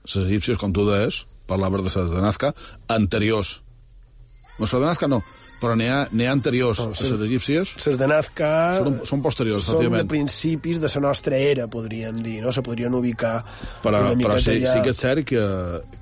les 0.06 0.20
egípcies, 0.26 0.60
com 0.62 0.74
tu 0.74 0.86
deies, 0.90 1.24
parlaves 1.50 1.86
de 1.86 1.94
les 1.94 2.14
de 2.14 2.22
Nazca, 2.22 2.54
anteriors. 2.90 3.60
No, 4.58 4.66
les 4.66 4.74
de 4.74 4.86
Nazca 4.86 5.10
no, 5.12 5.20
però 5.62 5.76
n'hi 5.78 5.90
ha, 5.90 6.06
ha 6.06 6.32
anteriors 6.32 6.82
no, 6.82 6.88
a 6.94 7.10
les 7.10 7.26
egípcies. 7.28 7.76
Les 7.86 8.00
de 8.00 8.08
Nazca... 8.10 8.52
Són, 8.80 8.98
són 9.10 9.26
posteriors, 9.26 9.68
són 9.70 9.94
de 9.94 10.06
principis 10.10 10.82
de 10.82 10.92
la 10.96 11.04
nostra 11.08 11.42
era, 11.42 11.68
podríem 11.72 12.22
dir, 12.26 12.40
no? 12.46 12.54
Se 12.56 12.64
podrien 12.66 12.94
ubicar 12.98 13.36
però, 13.84 14.02
una 14.14 14.18
però 14.22 14.40
sí, 14.42 14.58
allà... 14.58 14.74
sí 14.74 14.86
que 14.86 14.96
és 14.96 15.04
cert 15.04 15.28
que, 15.30 15.44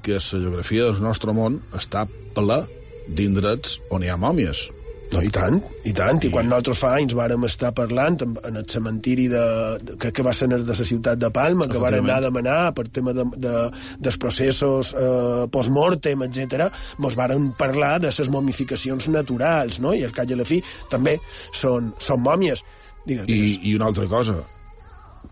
que 0.06 0.20
la 0.20 0.46
geografia 0.46 0.88
del 0.88 1.04
nostre 1.04 1.36
món 1.36 1.60
està 1.76 2.08
ple 2.36 2.64
d'indrets 3.04 3.82
on 3.92 4.06
hi 4.06 4.12
ha 4.12 4.16
mòmies 4.20 4.70
no, 5.12 5.22
i 5.22 5.30
tant, 5.34 5.60
i 5.86 5.92
tant. 5.94 6.18
I, 6.24 6.30
I 6.30 6.32
quan 6.34 6.48
nosaltres 6.50 6.80
fa 6.82 6.94
anys 6.98 7.14
vàrem 7.18 7.44
estar 7.46 7.70
parlant 7.78 8.16
en, 8.26 8.34
el 8.50 8.64
cementiri 8.70 9.28
de, 9.32 9.44
de, 9.84 9.98
crec 10.02 10.16
que 10.18 10.26
va 10.26 10.34
ser 10.38 10.48
de 10.54 10.62
la 10.66 10.88
ciutat 10.88 11.20
de 11.22 11.30
Palma, 11.34 11.68
que 11.70 11.82
vàrem 11.82 12.08
anar 12.08 12.18
a 12.22 12.26
demanar 12.28 12.58
per 12.78 12.88
tema 12.94 13.14
de, 13.16 13.26
de, 13.44 13.54
dels 14.02 14.18
processos 14.22 14.94
eh, 14.98 15.44
post-mortem, 15.54 16.26
etc. 16.28 16.66
mos 17.04 17.18
vàrem 17.20 17.52
parlar 17.60 17.98
de 18.04 18.14
les 18.14 18.32
momificacions 18.34 19.10
naturals, 19.14 19.82
no? 19.84 19.94
I 19.94 20.06
al 20.08 20.16
cap 20.16 20.30
i 20.30 20.38
a 20.38 20.40
la 20.40 20.48
fi 20.50 20.62
també 20.90 21.20
són, 21.52 21.94
són 22.02 22.24
mòmies. 22.26 22.64
Digues, 23.06 23.28
I, 23.28 23.60
I 23.70 23.76
una 23.78 23.92
altra 23.92 24.08
cosa, 24.10 24.40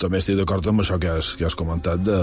també 0.02 0.22
estic 0.22 0.38
d'acord 0.40 0.68
amb 0.68 0.84
això 0.84 1.00
que 1.02 1.10
has, 1.16 1.34
que 1.40 1.48
has 1.48 1.58
comentat 1.58 2.04
de... 2.06 2.20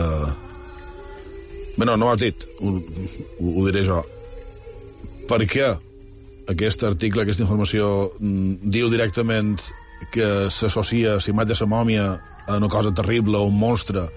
Bé, 1.79 1.87
no, 1.87 1.95
no 1.95 2.09
ho 2.09 2.15
has 2.15 2.23
dit, 2.23 2.49
ho, 2.63 2.75
ho, 2.79 3.53
ho 3.55 3.69
diré 3.69 3.85
jo. 3.87 4.01
Per 5.29 5.43
què 5.47 5.69
aquest 6.49 6.85
article, 6.89 7.23
aquesta 7.23 7.45
informació, 7.45 8.13
mm, 8.19 8.71
diu 8.73 8.89
directament 8.91 9.59
que 10.15 10.49
s'associa 10.51 11.19
imatge 11.29 11.55
de 11.55 11.61
la 11.65 11.71
mòmia 11.71 12.07
a 12.47 12.57
una 12.57 12.69
cosa 12.69 12.93
terrible, 12.95 13.37
a 13.37 13.47
un 13.47 13.59
monstre. 13.59 14.09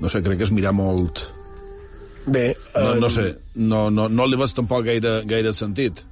No 0.00 0.08
sé, 0.08 0.22
crec 0.22 0.38
que 0.38 0.48
és 0.48 0.54
mirar 0.54 0.72
molt... 0.72 1.26
Bé... 2.26 2.52
No, 2.76 2.94
no 3.02 3.10
sé, 3.10 3.34
no, 3.56 3.90
no, 3.90 4.08
no 4.08 4.26
li 4.26 4.38
veig 4.38 4.54
tampoc 4.54 4.86
gaire, 4.86 5.20
gaire 5.26 5.52
sentit. 5.52 6.04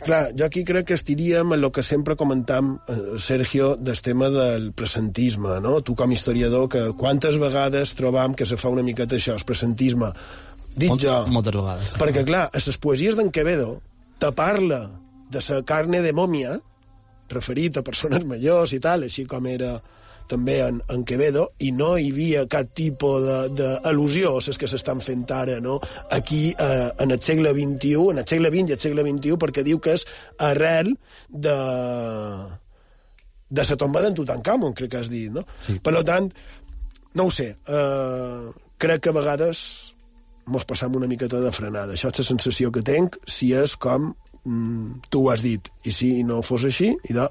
Clar, 0.00 0.30
jo 0.38 0.46
aquí 0.46 0.62
crec 0.64 0.86
que 0.88 0.96
estiríem 0.96 1.52
en 1.52 1.60
el 1.60 1.70
que 1.74 1.82
sempre 1.82 2.16
comentam, 2.16 2.78
eh, 2.88 3.18
Sergio, 3.18 3.74
del 3.76 4.00
tema 4.00 4.30
del 4.30 4.72
presentisme, 4.72 5.58
no? 5.60 5.80
Tu 5.82 5.94
com 5.94 6.10
a 6.10 6.14
historiador, 6.14 6.68
que 6.68 6.92
quantes 6.96 7.36
vegades 7.38 7.94
trobam 7.98 8.34
que 8.34 8.46
se 8.46 8.56
fa 8.56 8.70
una 8.72 8.82
miqueta 8.86 9.18
això, 9.18 9.36
el 9.36 9.44
presentisme, 9.44 10.12
dit 10.74 10.88
Mol, 10.88 11.00
jo. 11.02 11.18
Moltes 11.28 11.54
vegades. 11.54 11.94
Perquè, 12.00 12.24
clar, 12.24 12.48
a 12.48 12.62
les 12.64 12.80
poesies 12.80 13.18
d'en 13.18 13.30
Quevedo, 13.34 13.80
te 14.20 14.32
parla 14.36 14.82
de 15.30 15.40
la 15.48 15.62
carne 15.64 16.02
de 16.04 16.12
mòmia, 16.12 16.58
referit 17.30 17.78
a 17.78 17.86
persones 17.86 18.26
majors 18.26 18.74
i 18.76 18.80
tal, 18.82 19.06
així 19.06 19.24
com 19.28 19.46
era 19.46 19.78
també 20.30 20.60
en, 20.62 20.78
en 20.92 21.02
Quevedo, 21.06 21.48
i 21.66 21.72
no 21.74 21.96
hi 21.98 22.10
havia 22.12 22.44
cap 22.50 22.68
tipus 22.76 23.24
d'al·lusió 23.58 24.36
a 24.36 24.42
les 24.46 24.60
que 24.60 24.68
s'estan 24.70 25.00
fent 25.02 25.24
ara, 25.34 25.58
no? 25.64 25.80
aquí 26.10 26.50
eh, 26.52 26.90
en 27.02 27.10
el 27.10 27.20
segle 27.22 27.54
XXI, 27.56 27.94
en 28.12 28.22
el 28.22 28.28
segle 28.30 28.52
XX 28.52 28.70
i 28.70 28.76
el 28.76 28.82
segle 28.84 29.06
XXI, 29.08 29.38
perquè 29.42 29.66
diu 29.66 29.80
que 29.82 29.96
és 29.98 30.06
arrel 30.50 30.94
de 31.28 31.56
de 33.50 33.64
la 33.66 33.76
tomba 33.76 34.02
d'en 34.04 34.14
Tutankamon, 34.14 34.76
crec 34.78 34.92
que 34.92 35.00
has 35.00 35.08
dit, 35.10 35.26
no? 35.34 35.42
Sí. 35.64 35.80
Per 35.82 36.04
tant, 36.06 36.28
no 37.18 37.24
ho 37.26 37.32
sé, 37.34 37.48
eh, 37.66 38.50
crec 38.78 39.02
que 39.02 39.10
a 39.10 39.16
vegades 39.16 39.64
mos 40.50 40.66
passam 40.68 40.96
una 40.98 41.08
miqueta 41.10 41.40
de 41.42 41.52
frenada. 41.54 41.94
Això 41.94 42.10
és 42.10 42.22
la 42.22 42.28
sensació 42.28 42.70
que 42.74 42.84
tenc 42.86 43.18
si 43.28 43.52
és 43.56 43.76
com 43.80 44.10
mm, 44.44 45.10
tu 45.10 45.24
ho 45.24 45.32
has 45.32 45.44
dit. 45.46 45.70
I 45.86 45.94
si 45.94 46.12
no 46.26 46.42
fos 46.46 46.66
així, 46.68 46.92
idò, 47.10 47.28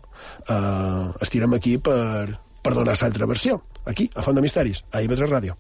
eh, 0.48 1.08
estirem 1.26 1.56
aquí 1.58 1.78
per, 1.78 2.30
per 2.64 2.76
donar 2.76 2.98
l'altra 3.00 3.30
versió. 3.30 3.62
Aquí, 3.90 4.10
a 4.16 4.26
Font 4.26 4.38
de 4.38 4.46
Misteris, 4.46 4.84
a 4.92 5.02
IB3 5.06 5.30
Ràdio. 5.30 5.58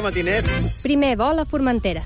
Dia, 0.00 0.02
matiners. 0.02 0.80
Primer 0.82 1.16
vol 1.16 1.38
a 1.38 1.44
Formentera. 1.44 2.02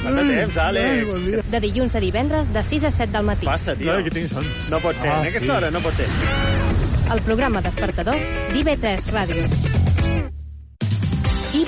Passa 0.00 0.22
temps, 0.24 0.56
Àlex. 0.56 1.08
Bon 1.08 1.50
de 1.50 1.60
dilluns 1.60 1.96
a 1.96 2.00
divendres, 2.00 2.52
de 2.52 2.62
6 2.62 2.84
a 2.84 2.90
7 2.90 3.12
del 3.12 3.26
matí. 3.26 3.46
Passa, 3.46 3.76
tio. 3.76 3.90
Clar, 3.90 4.04
que 4.04 4.14
tinc 4.14 4.32
son. 4.32 4.46
No 4.70 4.80
pot 4.80 4.96
ser, 4.96 5.10
ah, 5.10 5.20
en 5.20 5.28
aquesta 5.28 5.46
sí. 5.46 5.56
hora 5.56 5.70
no 5.70 5.80
pot 5.84 5.94
ser. 5.94 6.08
El 7.10 7.22
programa 7.26 7.60
despertador 7.60 8.16
d'IV3 8.54 9.12
Ràdio. 9.12 9.79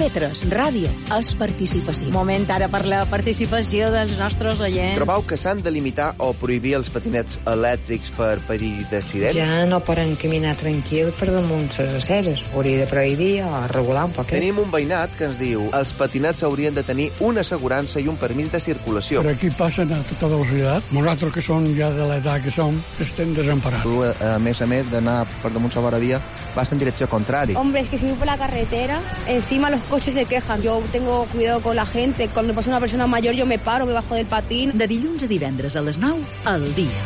IB3 0.03 0.51
Ràdio 0.51 0.88
és 1.15 1.29
participació. 1.38 2.09
Moment 2.11 2.49
ara 2.51 2.67
per 2.73 2.81
la 2.91 3.05
participació 3.07 3.91
dels 3.93 4.17
nostres 4.19 4.59
oients. 4.65 4.97
Trobau 4.99 5.23
que 5.29 5.37
s'han 5.38 5.61
de 5.62 5.71
limitar 5.71 6.09
o 6.19 6.33
prohibir 6.35 6.73
els 6.79 6.91
patinets 6.91 7.38
elèctrics 7.47 8.11
per 8.17 8.33
perill 8.49 8.81
d'accident? 8.91 9.37
Ja 9.37 9.62
no 9.71 9.79
poden 9.87 10.17
caminar 10.19 10.57
tranquil 10.59 11.12
per 11.19 11.29
damunt 11.31 11.71
les 11.79 11.95
aceres. 12.01 12.43
Hauria 12.51 12.81
de 12.83 12.88
prohibir 12.91 13.31
o 13.47 13.62
regular 13.71 14.09
un 14.09 14.17
poquet. 14.17 14.41
Tenim 14.41 14.59
un 14.65 14.73
veïnat 14.75 15.15
que 15.19 15.29
ens 15.31 15.38
diu 15.38 15.69
els 15.71 15.95
patinets 15.95 16.43
haurien 16.49 16.75
de 16.75 16.83
tenir 16.83 17.11
una 17.23 17.47
assegurança 17.47 18.03
i 18.03 18.11
un 18.11 18.19
permís 18.19 18.51
de 18.51 18.59
circulació. 18.65 19.23
Per 19.23 19.37
aquí 19.37 19.53
passen 19.55 19.95
a 19.95 20.01
tota 20.11 20.33
velocitat. 20.35 20.91
Nosaltres 20.99 21.37
que 21.37 21.47
som 21.47 21.69
ja 21.79 21.93
de 21.95 22.11
l'edat 22.11 22.43
que 22.43 22.51
som, 22.51 22.75
estem 22.99 23.37
desemparats. 23.38 23.87
Tu, 23.87 24.03
a 24.03 24.35
més 24.43 24.59
a 24.59 24.67
més 24.67 24.91
d'anar 24.91 25.21
per 25.45 25.55
damunt 25.55 25.79
la 25.79 25.87
vora 25.87 26.03
via, 26.03 26.19
vas 26.57 26.75
en 26.75 26.83
direcció 26.83 27.07
contrària. 27.07 27.59
Hombre, 27.59 27.87
es 27.87 27.88
que 27.88 27.99
si 27.99 28.11
voy 28.11 28.19
por 28.19 28.27
la 28.27 28.38
carretera, 28.38 28.99
encima 29.29 29.71
los 29.71 29.92
coches 29.93 30.15
se 30.15 30.25
quejan. 30.25 30.63
Yo 30.63 30.83
tengo 30.91 31.27
cuidado 31.27 31.61
con 31.61 31.77
la 31.77 31.85
gente. 31.85 32.29
Cuando 32.29 32.55
pasa 32.55 32.71
una 32.71 32.81
persona 32.81 33.07
mayor 33.07 33.35
yo 33.35 33.45
me 33.45 33.59
paro, 33.59 33.85
me 33.85 33.93
bajo 33.93 34.15
del 34.15 34.25
patín. 34.25 34.73
De 34.73 34.89
dilluns 34.89 35.23
a 35.23 35.27
divendres 35.27 35.77
a 35.77 35.83
les 35.83 35.99
9, 35.99 36.25
al 36.47 36.75
dia. 36.75 37.03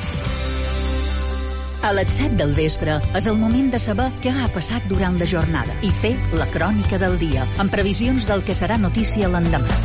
A 1.83 1.93
les 1.93 2.09
7 2.15 2.37
del 2.37 2.55
vespre 2.55 3.01
és 3.15 3.27
el 3.27 3.37
moment 3.39 3.73
de 3.75 3.83
saber 3.83 4.07
què 4.23 4.31
ha 4.31 4.47
passat 4.55 4.87
durant 4.87 5.19
la 5.19 5.27
jornada 5.27 5.75
i 5.83 5.91
fer 5.91 6.15
la 6.39 6.47
crònica 6.47 6.99
del 7.03 7.19
dia, 7.19 7.47
amb 7.59 7.75
previsions 7.75 8.27
del 8.31 8.47
que 8.47 8.55
serà 8.55 8.79
notícia 8.79 9.29
l'endemà. 9.29 9.83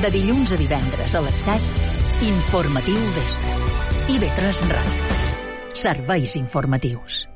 De 0.00 0.12
dilluns 0.12 0.56
a 0.56 0.60
divendres 0.60 1.14
a 1.14 1.24
les 1.28 1.40
7, 1.44 1.88
Informatiu 2.32 3.00
Vespre. 3.16 3.56
IB3 4.16 4.68
Ràdio. 4.72 5.24
Serveis 5.76 6.36
informatius. 6.40 7.27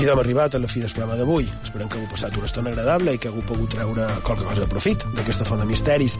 I 0.00 0.06
hem 0.08 0.18
arribat 0.20 0.54
a 0.56 0.58
la 0.62 0.68
fi 0.70 0.80
del 0.80 0.92
programa 0.96 1.16
d'avui. 1.18 1.44
Esperem 1.60 1.88
que 1.90 1.98
hagueu 1.98 2.08
passat 2.08 2.36
una 2.38 2.48
estona 2.48 2.70
agradable 2.72 3.12
i 3.12 3.18
que 3.20 3.28
hagueu 3.28 3.44
pogut 3.44 3.74
treure 3.74 4.06
qualque 4.24 4.46
cosa 4.46 4.62
de 4.62 4.68
profit 4.70 5.02
d'aquesta 5.16 5.44
font 5.44 5.60
de 5.60 5.66
misteris. 5.68 6.16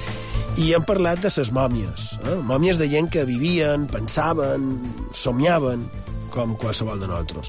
I 0.60 0.74
hem 0.76 0.84
parlat 0.84 1.22
de 1.24 1.30
ses 1.32 1.48
mòmies. 1.56 2.10
Eh? 2.20 2.36
Mòmies 2.50 2.76
de 2.76 2.90
gent 2.92 3.08
que 3.14 3.24
vivien, 3.24 3.86
pensaven, 3.88 4.68
somiaven, 5.16 5.86
com 6.34 6.52
qualsevol 6.60 7.00
de 7.00 7.08
nosaltres. 7.08 7.48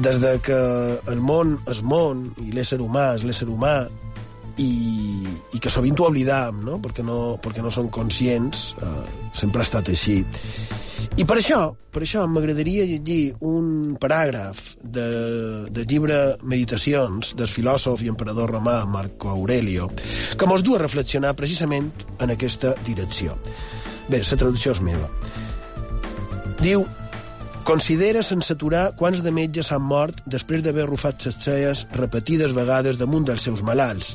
Des 0.00 0.16
de 0.22 0.32
que 0.40 0.60
el 1.12 1.20
món 1.20 1.58
és 1.68 1.84
món 1.84 2.30
i 2.40 2.48
l'ésser 2.56 2.80
humà 2.80 3.10
és 3.18 3.26
l'ésser 3.28 3.50
humà 3.52 3.82
i, 4.58 5.26
i 5.54 5.60
que 5.62 5.70
sovint 5.70 5.98
ho 6.00 6.08
oblidam, 6.08 6.62
no? 6.66 6.78
perquè 6.82 7.04
no, 7.06 7.36
perquè 7.42 7.62
no 7.62 7.70
som 7.74 7.90
conscients, 7.92 8.70
eh, 8.80 9.04
sempre 9.36 9.62
ha 9.62 9.68
estat 9.68 9.90
així. 9.92 10.20
I 11.18 11.26
per 11.26 11.38
això, 11.40 11.60
per 11.92 12.02
això 12.04 12.24
m'agradaria 12.30 12.86
llegir 12.88 13.34
un 13.46 13.96
paràgraf 14.00 14.74
de, 14.82 15.06
del 15.70 15.88
llibre 15.90 16.20
Meditacions 16.42 17.34
del 17.38 17.50
filòsof 17.50 18.04
i 18.04 18.10
emperador 18.12 18.54
romà 18.56 18.78
Marco 18.86 19.32
Aurelio, 19.32 19.90
que 20.36 20.48
mos 20.50 20.64
du 20.66 20.76
a 20.76 20.82
reflexionar 20.82 21.34
precisament 21.38 21.90
en 22.18 22.34
aquesta 22.36 22.74
direcció. 22.86 23.36
Bé, 24.10 24.22
la 24.22 24.40
traducció 24.40 24.74
és 24.74 24.82
meva. 24.82 25.10
Diu, 26.60 26.84
considera 27.64 28.22
sense 28.24 28.52
aturar 28.54 28.94
quants 28.96 29.20
de 29.24 29.30
metges 29.34 29.68
han 29.72 29.82
mort 29.84 30.20
després 30.34 30.62
d'haver 30.64 30.84
arrufat 30.86 31.20
ses 31.24 31.36
celles 31.42 31.82
repetides 31.96 32.54
vegades 32.56 32.98
damunt 33.00 33.26
dels 33.28 33.44
seus 33.46 33.62
malalts, 33.66 34.14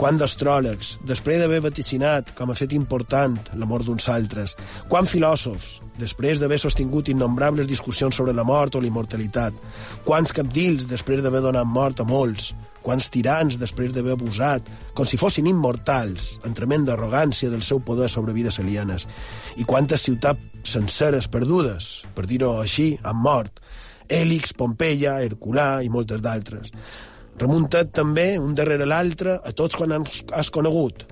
quant 0.00 0.18
d'astròlegs, 0.20 0.98
després 1.08 1.40
d'haver 1.40 1.62
vaticinat 1.64 2.34
com 2.38 2.52
a 2.52 2.56
fet 2.58 2.74
important 2.76 3.38
la 3.56 3.68
mort 3.68 3.86
d'uns 3.86 4.08
altres, 4.12 4.56
quant 4.92 5.08
filòsofs, 5.08 5.80
després 5.98 6.40
d'haver 6.40 6.60
sostingut 6.60 7.08
innombrables 7.12 7.70
discussions 7.70 8.16
sobre 8.16 8.36
la 8.36 8.44
mort 8.44 8.76
o 8.76 8.82
la 8.82 8.90
immortalitat, 8.90 9.56
quants 10.04 10.32
capdils 10.36 10.88
després 10.90 11.22
d'haver 11.24 11.42
donat 11.46 11.68
mort 11.68 12.00
a 12.00 12.08
molts, 12.08 12.52
quants 12.84 13.08
tirans 13.14 13.58
després 13.60 13.94
d'haver 13.94 14.16
abusat, 14.16 14.66
com 14.94 15.06
si 15.08 15.18
fossin 15.20 15.48
immortals, 15.50 16.36
en 16.46 16.54
tremenda 16.58 16.96
arrogància 16.96 17.50
del 17.52 17.62
seu 17.62 17.80
poder 17.80 18.10
sobre 18.10 18.34
vides 18.36 18.58
alienes, 18.62 19.06
i 19.56 19.64
quantes 19.68 20.04
ciutats 20.08 20.74
senceres 20.74 21.28
perdudes, 21.32 22.02
per 22.14 22.26
dir-ho 22.26 22.56
així, 22.60 22.92
han 23.02 23.18
mort, 23.22 23.62
Hèlix, 24.12 24.52
Pompeia, 24.58 25.16
Herculà 25.24 25.80
i 25.82 25.90
moltes 25.90 26.20
d'altres. 26.22 26.72
Remuntat 27.40 27.94
també, 27.96 28.36
un 28.38 28.54
darrere 28.54 28.86
l'altre, 28.86 29.38
a 29.40 29.52
tots 29.56 29.78
quan 29.78 29.94
has, 29.96 30.50
conegut, 30.52 31.06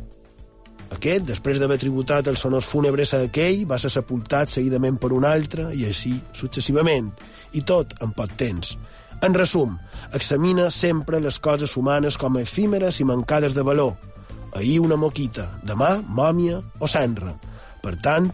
aquest, 0.90 1.24
després 1.28 1.61
d'haver 1.62 1.78
tributat 1.78 2.26
els 2.28 2.42
sonors 2.42 2.66
fúnebres 2.66 3.14
a 3.14 3.22
aquell, 3.28 3.64
va 3.70 3.78
ser 3.78 3.92
sepultat 3.94 4.50
seguidament 4.50 4.98
per 5.00 5.12
un 5.16 5.24
altre, 5.24 5.68
i 5.72 5.87
així 5.87 6.16
successivament, 6.37 7.12
i 7.54 7.62
tot 7.66 7.94
en 8.02 8.12
poc 8.16 8.35
temps. 8.40 8.74
En 9.22 9.37
resum, 9.37 9.76
examina 10.12 10.70
sempre 10.70 11.20
les 11.20 11.38
coses 11.38 11.76
humanes 11.76 12.16
com 12.18 12.36
a 12.36 12.42
efímeres 12.42 13.00
i 13.00 13.06
mancades 13.08 13.54
de 13.54 13.62
valor. 13.66 13.94
Ahir 14.54 14.80
una 14.82 14.98
moquita, 14.98 15.46
demà 15.66 16.00
mòmia 16.02 16.60
o 16.80 16.88
senra. 16.90 17.36
Per 17.80 17.94
tant, 18.02 18.30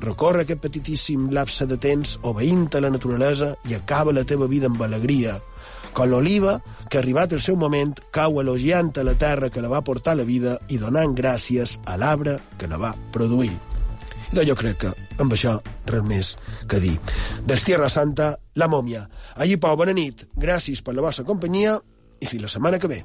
recorre 0.00 0.46
aquest 0.46 0.62
petitíssim 0.64 1.28
lapse 1.34 1.66
de 1.68 1.76
temps 1.76 2.16
obeint 2.22 2.68
a 2.74 2.82
la 2.84 2.90
naturalesa 2.94 3.54
i 3.68 3.76
acaba 3.76 4.14
la 4.16 4.24
teva 4.24 4.48
vida 4.48 4.70
amb 4.70 4.82
alegria, 4.82 5.38
com 5.92 6.08
l'oliva, 6.08 6.58
que 6.88 7.00
arribat 7.00 7.32
el 7.34 7.40
seu 7.42 7.56
moment, 7.56 7.94
cau 8.14 8.40
elogiant 8.40 8.92
a 8.96 9.04
la 9.04 9.16
terra 9.18 9.50
que 9.50 9.64
la 9.64 9.72
va 9.72 9.84
portar 9.84 10.16
la 10.16 10.28
vida 10.28 10.58
i 10.68 10.78
donant 10.78 11.16
gràcies 11.16 11.78
a 11.84 11.96
l'arbre 11.98 12.38
que 12.58 12.70
la 12.70 12.78
va 12.78 12.94
produir. 13.12 13.67
I 14.28 14.44
jo 14.44 14.54
crec 14.58 14.82
que 14.84 14.92
amb 15.18 15.32
això 15.32 15.56
res 15.88 16.04
més 16.04 16.34
que 16.68 16.80
dir. 16.82 16.94
Des 17.48 17.64
Tierra 17.64 17.88
Santa, 17.88 18.34
la 18.60 18.68
mòmia. 18.68 19.06
Allí, 19.36 19.56
Pau, 19.56 19.76
bona 19.76 19.96
nit. 19.96 20.26
Gràcies 20.36 20.84
per 20.84 20.94
la 20.94 21.04
vostra 21.08 21.24
companyia 21.24 21.78
i 22.20 22.26
fins 22.26 22.44
la 22.44 22.52
setmana 22.52 22.78
que 22.78 22.92
ve. 22.92 23.02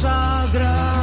consagra. 0.00 0.99